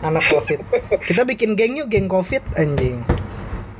[0.00, 0.58] anak covid.
[1.04, 3.02] Kita bikin geng yuk, geng covid anjing.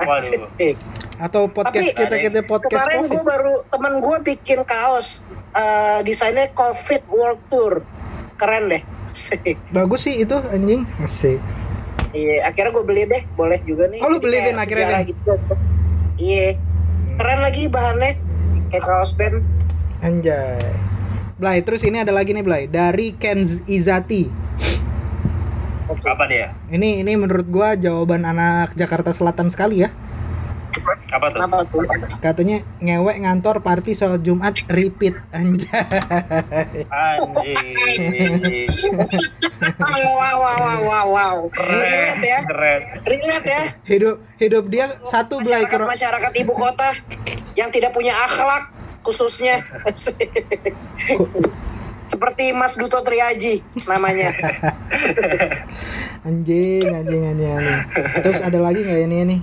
[0.00, 0.48] Waduh.
[0.48, 0.76] Asik.
[1.20, 5.22] Atau podcast Tapi- kita kita podcast Kemarin gue baru temen gue bikin kaos
[5.52, 7.84] eh, desainnya COVID World Tour.
[8.40, 8.82] Keren deh.
[9.12, 9.56] Asik.
[9.76, 10.88] Bagus sih itu anjing.
[11.04, 11.40] Asik.
[12.10, 13.22] Iya, akhirnya gue beli deh.
[13.38, 14.02] Boleh juga nih.
[14.02, 15.14] Oh, lu beli, Vin, akhirnya, Vin?
[15.14, 15.32] Gitu.
[16.18, 16.58] Iya.
[17.20, 18.12] Keren lagi bahannya.
[18.74, 19.44] Kayak kaos band.
[20.00, 20.74] Anjay.
[21.40, 24.28] Blay, terus ini ada lagi nih Blay dari Kenz Izati.
[25.90, 26.54] Apa dia?
[26.70, 29.90] Ini ini menurut gua jawaban anak Jakarta Selatan sekali ya.
[31.10, 31.38] Apa tuh?
[31.42, 31.82] Kenapa tuh?
[32.22, 35.82] Katanya ngewek ngantor party sholat Jumat repeat anjay.
[36.86, 38.70] Anjing.
[39.90, 41.36] Wow, wow, wow, wow, wow.
[41.58, 42.40] Relate ya.
[42.46, 42.80] Keren.
[43.02, 43.62] Relate ya.
[43.82, 46.90] Hidup hidup dia satu Blay Masyarakat masyarakat ibu kota
[47.58, 48.70] yang tidak punya akhlak
[49.02, 49.66] khususnya.
[52.04, 54.32] Seperti Mas Duto Triaji namanya.
[56.28, 57.80] anjing anjing anjing anjing.
[58.18, 59.40] Terus ada lagi nggak ini nih?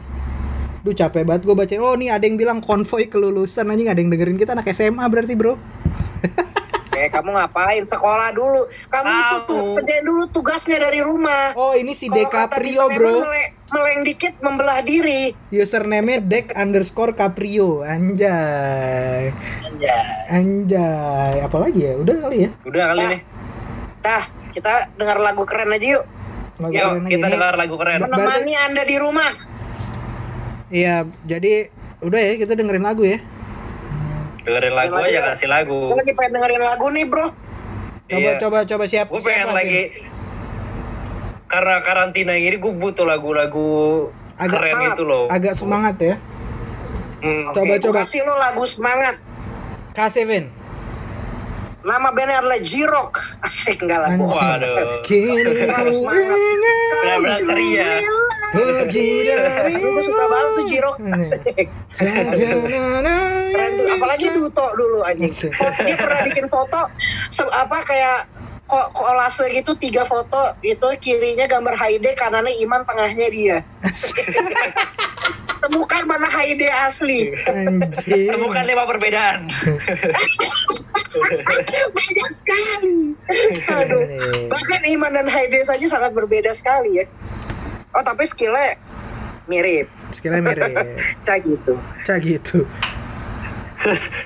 [0.83, 1.73] Duh capek banget gue baca.
[1.79, 5.33] Oh nih ada yang bilang konvoy kelulusan anjing ada yang dengerin kita anak SMA berarti
[5.37, 5.55] bro.
[6.97, 7.85] Eh kamu ngapain?
[7.85, 8.65] Sekolah dulu.
[8.89, 11.53] Kamu itu tuh kerjain dulu tugasnya dari rumah.
[11.53, 13.15] Oh ini si kata DeCaprio Dita bro.
[13.21, 15.29] Meleng, meleng dikit membelah diri.
[15.53, 19.29] Username-nya Dek underscore Caprio Anjay
[19.77, 20.01] Anjay.
[20.27, 21.93] Anjay Apalagi ya?
[21.95, 22.49] Udah kali ya?
[22.63, 23.21] Udah kali nih.
[23.99, 26.03] Dah, kita dengar lagu keren aja yuk.
[26.57, 27.97] Lagu Yuk, keren kita Ini dengar lagu keren.
[27.99, 29.31] Berarti- Menemani Anda di rumah.
[30.67, 31.53] Iya, jadi
[31.99, 33.19] udah ya kita dengerin lagu ya.
[34.41, 35.23] Dengerin lagu lagu aja ya.
[35.31, 35.79] kasih lagu.
[35.87, 37.27] Gue lagi pengen dengerin lagu nih bro.
[38.07, 38.39] Coba Iya.
[38.39, 40.05] coba coba siap Gue pengen siapa, lagi Vin?
[41.47, 43.67] karena karantina ini gue butuh lagu-lagu
[44.35, 44.93] Agak keren semangat.
[44.93, 45.25] itu loh.
[45.27, 46.15] agak semangat ya.
[47.17, 47.45] Hmm.
[47.49, 47.99] Coba, gua coba.
[48.01, 49.15] kasih lo lagu semangat.
[49.97, 50.45] Kasih Vin.
[51.81, 53.17] Nama bandnya adalah Jirok.
[53.49, 54.13] Asik enggak lah.
[54.13, 55.01] Waduh.
[55.01, 56.37] Kini Harus semangat.
[56.37, 57.89] Benar-benar ceria.
[58.47, 60.95] pergi dari Gue suka banget tuh Jirok.
[61.17, 61.65] Asik.
[61.97, 63.85] Keren tuh.
[63.97, 65.33] Apalagi Duto dulu anjing.
[65.57, 66.85] Dia pernah bikin foto
[67.49, 68.29] apa kayak
[68.67, 73.57] ko kolase gitu tiga foto itu kirinya gambar Haide kanannya Iman tengahnya dia
[75.67, 77.33] temukan mana Haide asli.
[78.05, 79.49] Temukan lima perbedaan.
[81.93, 82.97] banyak sekali
[83.71, 84.03] aduh
[84.51, 87.05] bahkan Iman dan Haide saja sangat berbeda sekali ya
[87.95, 88.77] oh tapi skillnya
[89.49, 90.75] mirip Skillnya mirip.
[91.25, 91.73] kayak gitu
[92.05, 92.67] Cak gitu.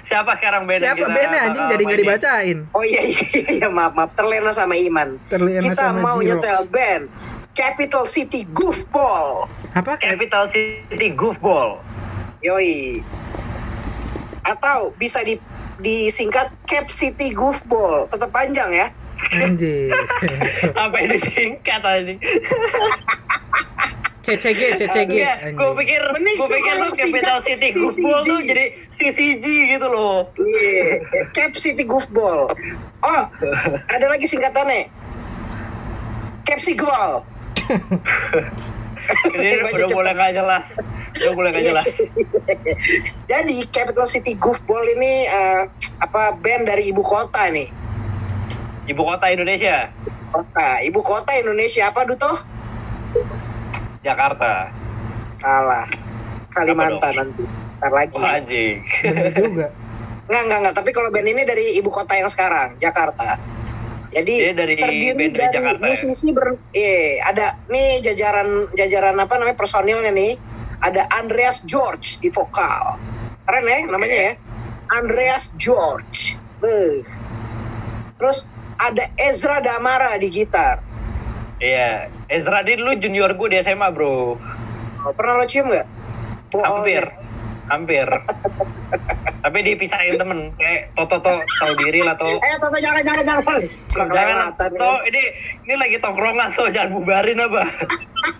[0.10, 2.58] Siapa sekarang yang Siapa kita bandnya anjing jadi nggak dibacain?
[2.74, 3.24] oh iya iya,
[3.62, 7.12] iya maaf maaf terlena sama Iman Terlihat kita sama mau nyetel band
[7.54, 9.96] Capital City Goofball Apa?
[10.00, 11.80] Capital City Goofball.
[12.44, 13.00] Yoi.
[14.44, 15.40] Atau bisa di
[15.82, 18.10] disingkat Cap City Goofball.
[18.12, 18.88] Tetap panjang ya.
[19.32, 19.94] Anjing.
[20.84, 22.20] Apa yang disingkat anjing?
[24.22, 25.14] CCG, CCG.
[25.18, 27.68] Iya, gue pikir, gue pikir tuh Capital City.
[27.74, 28.66] Goofball tuh jadi
[29.02, 30.30] CCG gitu loh.
[30.38, 31.02] Iya,
[31.34, 32.54] Cap City Goofball.
[33.02, 33.24] Oh,
[33.90, 34.94] ada lagi singkatannya.
[36.46, 37.26] Cap Sigol.
[39.34, 40.64] Ini Baca udah mulai gak jelas.
[41.18, 41.86] Udah mulai gak jelas.
[43.32, 45.64] Jadi Capital City Goofball ini eh,
[45.98, 47.70] apa band dari ibu kota nih.
[48.86, 49.94] Ibu kota Indonesia,
[50.32, 52.51] Kota, ibu kota Indonesia apa Duto?
[54.02, 54.70] Jakarta.
[55.38, 55.86] Salah.
[56.52, 57.46] Kalimantan nanti.
[57.82, 58.18] Ntar lagi.
[58.18, 58.78] Anjing.
[59.38, 59.68] Juga.
[60.30, 60.76] Nggak, nggak, nggak.
[60.78, 63.38] Tapi kalau band ini dari ibu kota yang sekarang, Jakarta.
[64.12, 65.92] Jadi Dia dari terdiri dari dari Jakarta ya?
[65.96, 70.36] musisi ber, eh ada nih jajaran jajaran apa namanya personilnya nih.
[70.82, 73.00] Ada Andreas George di vokal.
[73.48, 74.34] Keren ya namanya ya.
[75.00, 76.36] Andreas George.
[76.60, 77.06] Beuh.
[78.20, 78.50] Terus
[78.82, 80.84] ada Ezra Damara di gitar.
[81.62, 84.40] Iya, Ezra dia dulu junior gue di SMA bro.
[85.04, 85.84] Oh, pernah lo cium nggak?
[86.52, 87.04] Bohong Hampir,
[87.68, 88.08] hampir.
[89.42, 92.40] Tapi dipisahin temen, kayak Toto Toto tahu diri lah Toto.
[92.40, 93.62] Eh, Toto jangan jangan jangan.
[93.92, 94.52] Jangan.
[94.56, 95.22] Toto ini
[95.68, 97.64] ini lagi tongkrongan so jangan bubarin apa.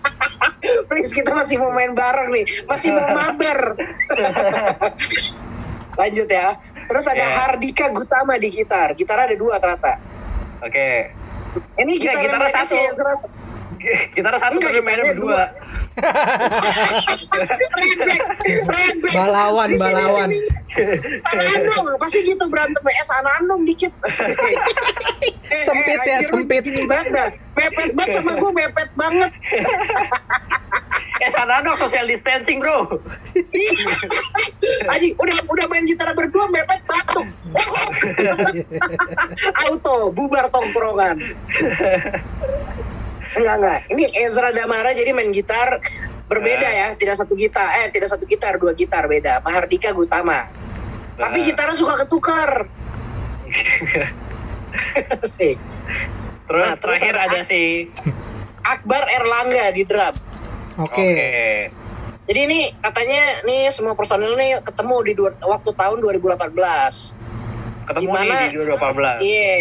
[0.88, 3.58] Please kita masih mau main bareng nih, masih mau mabar.
[6.00, 6.56] Lanjut ya.
[6.88, 7.28] Terus ada Ya.
[7.28, 8.96] Hardika Gutama di gitar.
[8.96, 10.00] Gitar ada dua ternyata.
[10.62, 11.12] Oke,
[11.76, 12.72] Ini Enggak, gitar gitar mereka satu.
[12.72, 12.80] sih
[14.18, 15.42] ada satu Enggak, tapi mainnya berdua.
[19.12, 20.28] Balawan, Di balawan.
[20.30, 20.38] sini.
[21.20, 22.82] Sanandong, pasti gitu berantem.
[22.86, 23.92] Eh, Sanandong dikit.
[25.52, 26.64] Eh, Sempit eh, ya, sempit.
[26.88, 27.28] Banget dah.
[27.60, 29.30] Mepet banget sama gue, mepet banget.
[31.22, 32.98] Eh sana dong social distancing bro.
[34.90, 37.26] Aji, udah udah main gitar berdua mepet batuk.
[39.70, 41.22] Auto, bubar tongkrongan.
[43.32, 43.78] Enggak enggak.
[43.88, 45.78] Ini Ezra Damara jadi main gitar
[46.26, 46.72] berbeda Nah.
[46.72, 49.40] ya, tidak satu gitar, eh tidak satu gitar, dua gitar beda.
[49.40, 50.48] Mahardika Gutama.
[51.14, 51.44] Tapi Nah.
[51.44, 52.50] gitarnya suka ketukar.
[56.42, 57.86] Terus Nah, terus terakhir ada- ada si
[58.62, 60.14] Akbar Erlangga di drum.
[60.78, 61.10] Oke.
[62.22, 67.18] Jadi ini katanya nih semua personil nih ketemu di dua, waktu tahun 2018.
[67.82, 68.32] Ketemu Gimana?
[68.32, 69.16] nih di 2018.
[69.20, 69.56] Iya.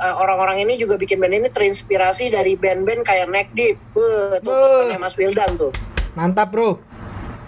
[0.00, 3.76] Eh, orang-orang ini juga bikin band ini terinspirasi dari band-band kayak Neck Deep.
[3.92, 5.68] Beuh, tuh pesannya Mas Wildan tuh.
[6.16, 6.80] Mantap, Bro.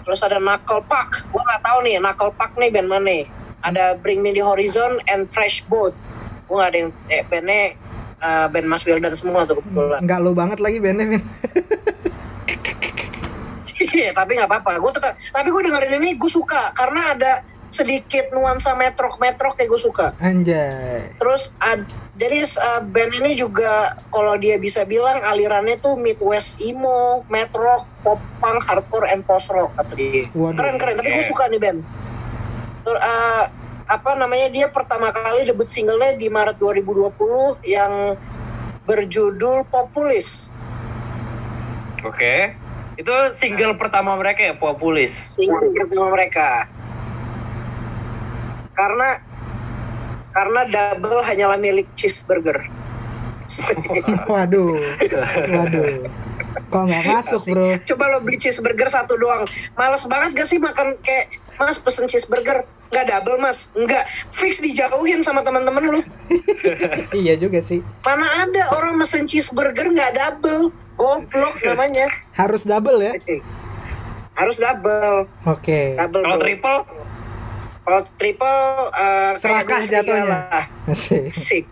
[0.05, 1.25] Terus ada Knuckle Puck.
[1.33, 3.01] Gua nggak tahu nih Knuckle Puck nih band mana.
[3.03, 3.21] nih.
[3.63, 5.97] Ada Bring Me The Horizon and Trash Boat.
[6.45, 7.61] Gua nggak ada yang eh, bandnya
[8.21, 9.99] eh, band Mas Wildan semua tuh kebetulan.
[10.05, 11.23] Enggak lo banget lagi bandnya, Vin.
[13.73, 14.79] Iya, tapi nggak apa-apa.
[14.79, 17.31] Gue tetap, tapi gue dengerin ini gue suka karena ada
[17.67, 20.07] sedikit nuansa metrok-metrok kayak gue suka.
[20.21, 21.11] Anjay.
[21.17, 27.25] Terus ad- jadi uh, band ini juga kalau dia bisa bilang alirannya tuh midwest emo,
[27.25, 30.29] metrok, pop punk, hardcore, and post rock kata dia.
[30.37, 30.61] Waduh.
[30.61, 30.95] Keren keren.
[31.01, 31.31] Tapi gue Oke.
[31.33, 31.81] suka nih band.
[32.85, 33.43] Terus uh,
[33.89, 38.13] apa namanya dia pertama kali debut singlenya di Maret 2020 yang
[38.85, 40.53] berjudul Populis.
[42.05, 42.53] Oke.
[42.93, 43.09] Itu
[43.41, 45.17] single pertama mereka ya, Populis.
[45.25, 46.69] Single pertama mereka.
[48.77, 49.32] Karena
[50.33, 52.57] karena double hanyalah milik cheeseburger.
[54.31, 54.77] Waduh.
[55.53, 56.09] Waduh.
[56.73, 57.77] Kok nggak masuk bro?
[57.85, 59.45] Coba lo beli cheeseburger satu doang.
[59.77, 65.25] Males banget gak sih makan kayak Mas pesen cheeseburger nggak double mas, nggak fix dijauhin
[65.25, 66.01] sama teman-teman lu.
[67.25, 67.81] iya juga sih.
[68.05, 72.05] Mana ada orang mesen cheeseburger nggak double, goblok namanya.
[72.37, 73.17] Harus double ya?
[74.37, 75.97] Harus double, Oke.
[75.97, 76.21] double.
[76.21, 76.79] Kalau triple,
[77.83, 78.59] Kalau triple
[78.95, 80.41] eh, kayak Serakah jatuhnya.
[80.87, 81.31] Asik.
[81.35, 81.65] Sik.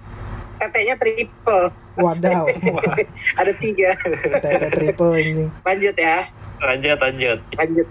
[0.60, 1.72] Tetenya triple.
[2.00, 2.46] Wadaw.
[3.40, 3.96] Ada tiga.
[4.44, 5.50] Tete triple anjing.
[5.64, 6.28] Lanjut ya.
[6.62, 7.40] lanjut lanjut.
[7.58, 7.88] Lanjut.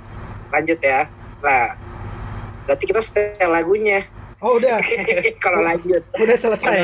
[0.52, 1.00] Lanjut ya.
[1.40, 1.74] Nah,
[2.68, 4.04] berarti kita setel lagunya.
[4.40, 4.80] Oh udah,
[5.44, 6.00] Kalau lanjut.
[6.16, 6.80] udah selesai.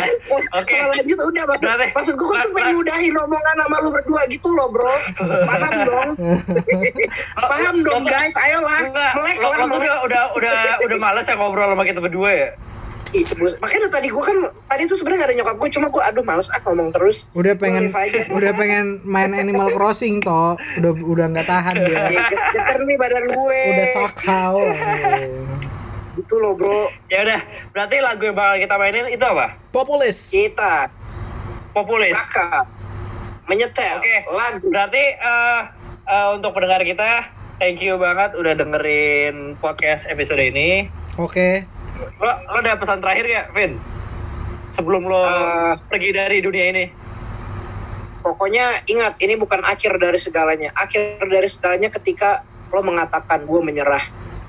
[0.52, 0.68] Oke.
[0.68, 4.22] Kalau lanjut udah maksud, Berarti- maksud gue kan tuh pengen ngudahin omongan sama lu berdua
[4.28, 4.96] gitu loh bro.
[5.46, 6.08] Paham dong.
[7.50, 8.36] Paham dong guys.
[8.36, 8.80] Ayolah.
[9.14, 10.52] Melek lah udah udah udah
[10.82, 12.48] udah males ya ngobrol sama kita berdua ya.
[13.10, 13.32] Itu.
[13.56, 14.36] Makanya tadi gue kan
[14.66, 17.32] tadi tuh sebenarnya gak ada nyokap gue cuma gue aduh males ah ngomong terus.
[17.32, 18.28] Udah pengen, aja.
[18.28, 20.60] udah pengen main Animal Crossing toh.
[20.76, 22.12] Udah udah nggak tahan dia.
[22.12, 23.60] Ya, get- geter nih badan gue.
[23.64, 24.56] Udah sakau.
[26.16, 26.88] Gitu loh bro.
[27.06, 27.40] Ya udah,
[27.70, 29.52] berarti lagu yang bakal kita mainin itu apa?
[29.70, 30.16] Populis.
[30.26, 30.88] Kita
[31.70, 32.16] Populis.
[32.16, 32.64] bakal
[33.46, 34.16] menyetel Oke.
[34.26, 34.66] lagu.
[34.66, 35.60] Berarti eh,
[36.06, 40.88] eh, untuk pendengar kita, thank you banget udah dengerin podcast episode ini.
[41.16, 41.68] Oke.
[42.16, 43.72] Lo, lo ada pesan terakhir gak, Vin?
[44.72, 45.76] Sebelum lo Eh.
[45.86, 46.84] pergi dari dunia ini.
[48.20, 50.74] Pokoknya ingat ini bukan akhir dari segalanya.
[50.74, 54.02] Akhir dari segalanya ketika lo mengatakan gue menyerah.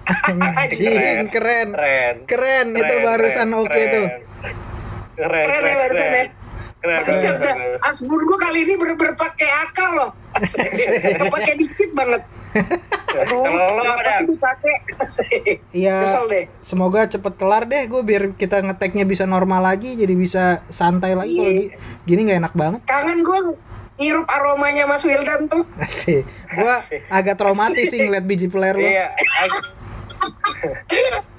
[0.08, 1.68] Anjing keren.
[1.70, 2.16] Keren.
[2.26, 3.92] Keren itu Keren, barusan keren, oke keren.
[3.92, 4.06] tuh.
[5.14, 6.26] Keren, Keren ya barusan ya.
[6.78, 7.58] Keren, ya keren, keren.
[7.82, 10.10] Asbun gue kali ini bener-bener pakai akal loh.
[11.20, 12.22] Kepake dikit banget.
[13.18, 14.74] Aduh, kenapa sih dipakai?
[15.78, 16.02] Iya.
[16.02, 16.46] Kesel deh.
[16.60, 21.34] Semoga cepet kelar deh gue biar kita ngeteknya bisa normal lagi jadi bisa santai lagi
[21.34, 21.62] kalau Iya.
[21.64, 21.72] gi-
[22.04, 23.40] gini nggak enak banget Kangen gue
[23.98, 25.66] ngirup aromanya Mas Wildan tuh.
[26.52, 28.86] Gua agak traumatis sih ngeliat biji player lo.
[28.86, 29.10] Iya,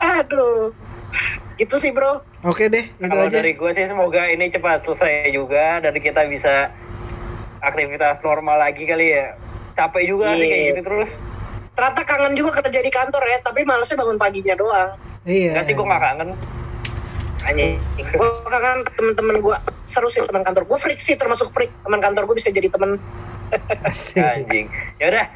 [0.00, 0.74] Aduh.
[1.58, 2.22] Gitu sih bro.
[2.46, 3.42] Oke deh, itu kalau aja.
[3.42, 6.70] dari gue sih semoga ini cepat selesai juga dan kita bisa
[7.58, 9.34] aktivitas normal lagi kali ya.
[9.74, 10.70] Capek juga sih kayak Iya.
[10.74, 11.10] gini terus.
[11.74, 14.90] Ternyata kangen juga kerja di kantor ya, tapi malesnya bangun paginya doang.
[15.26, 15.58] Iya.
[15.58, 16.30] Gak sih gue gak kangen.
[17.46, 17.72] Anjing.
[17.94, 19.56] Gue kangen temen-temen gue
[19.86, 20.66] seru sih teman kantor.
[20.66, 21.70] Gue freak sih termasuk freak.
[21.86, 22.98] Teman kantor gue bisa jadi temen.
[23.86, 24.18] Asik.
[24.18, 24.66] Anjing.
[24.98, 25.26] Ya udah,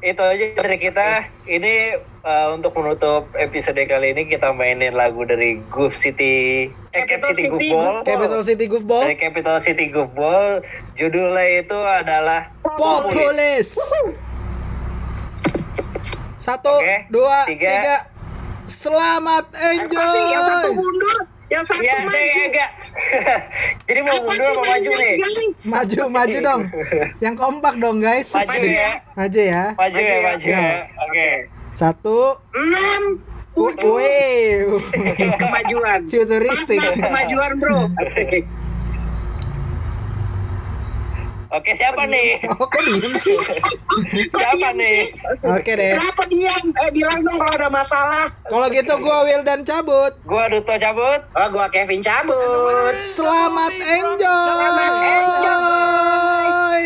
[0.00, 1.06] itu aja dari kita.
[1.44, 1.72] Ini
[2.20, 7.32] eh, untuk menutup episode kali ini kita mainin lagu dari Goof City, eh, Cap Capital
[7.32, 7.80] City City Goofball.
[7.80, 8.04] Goofball.
[8.04, 9.04] Capital City Goofball.
[9.04, 10.44] Dari Capital City Goofball.
[11.00, 13.68] Judulnya itu adalah Populis.
[16.40, 17.68] Satu, Oke, dua, tiga.
[17.68, 17.96] tiga.
[18.64, 19.92] Selamat enjoy.
[19.92, 21.18] Apa sih yang satu mundur,
[21.50, 22.40] yang satu Iya, maju.
[22.46, 22.70] enggak.
[23.86, 25.12] Jadi mau mundur apa maju nih?
[25.18, 25.56] guys?
[25.66, 26.62] Maju, maju dong.
[27.18, 28.30] Yang kompak dong guys.
[28.30, 28.90] Maju ya.
[29.14, 29.64] Maju ya.
[29.74, 30.22] Maju Maju ya, ya.
[30.24, 30.68] maju ya.
[31.02, 31.28] Oke.
[31.74, 32.18] Satu.
[32.54, 33.02] Enam,
[33.52, 34.70] tujuh.
[35.42, 36.00] Kemajuan.
[36.06, 36.78] Futuristik.
[36.78, 37.78] Kemajuan bro.
[37.98, 38.46] Asik.
[41.50, 42.38] Oke, siapa nih?
[42.46, 43.34] Oh, kok diem sih?
[44.30, 45.10] Kok Siapa diam nih?
[45.34, 45.50] sih?
[45.50, 45.98] Oke deh.
[45.98, 46.64] Kenapa diam?
[46.78, 48.26] Eh bilang dong kalau ada masalah.
[48.46, 50.14] Kalau gitu gua Wildan cabut.
[50.22, 51.26] Gua Duto cabut.
[51.34, 52.94] Oh gua Kevin cabut.
[53.18, 54.46] Selamat enjoy.
[54.46, 56.80] Selamat enjoy.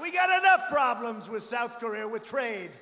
[0.00, 2.72] We got enough problems with South Korea with trade.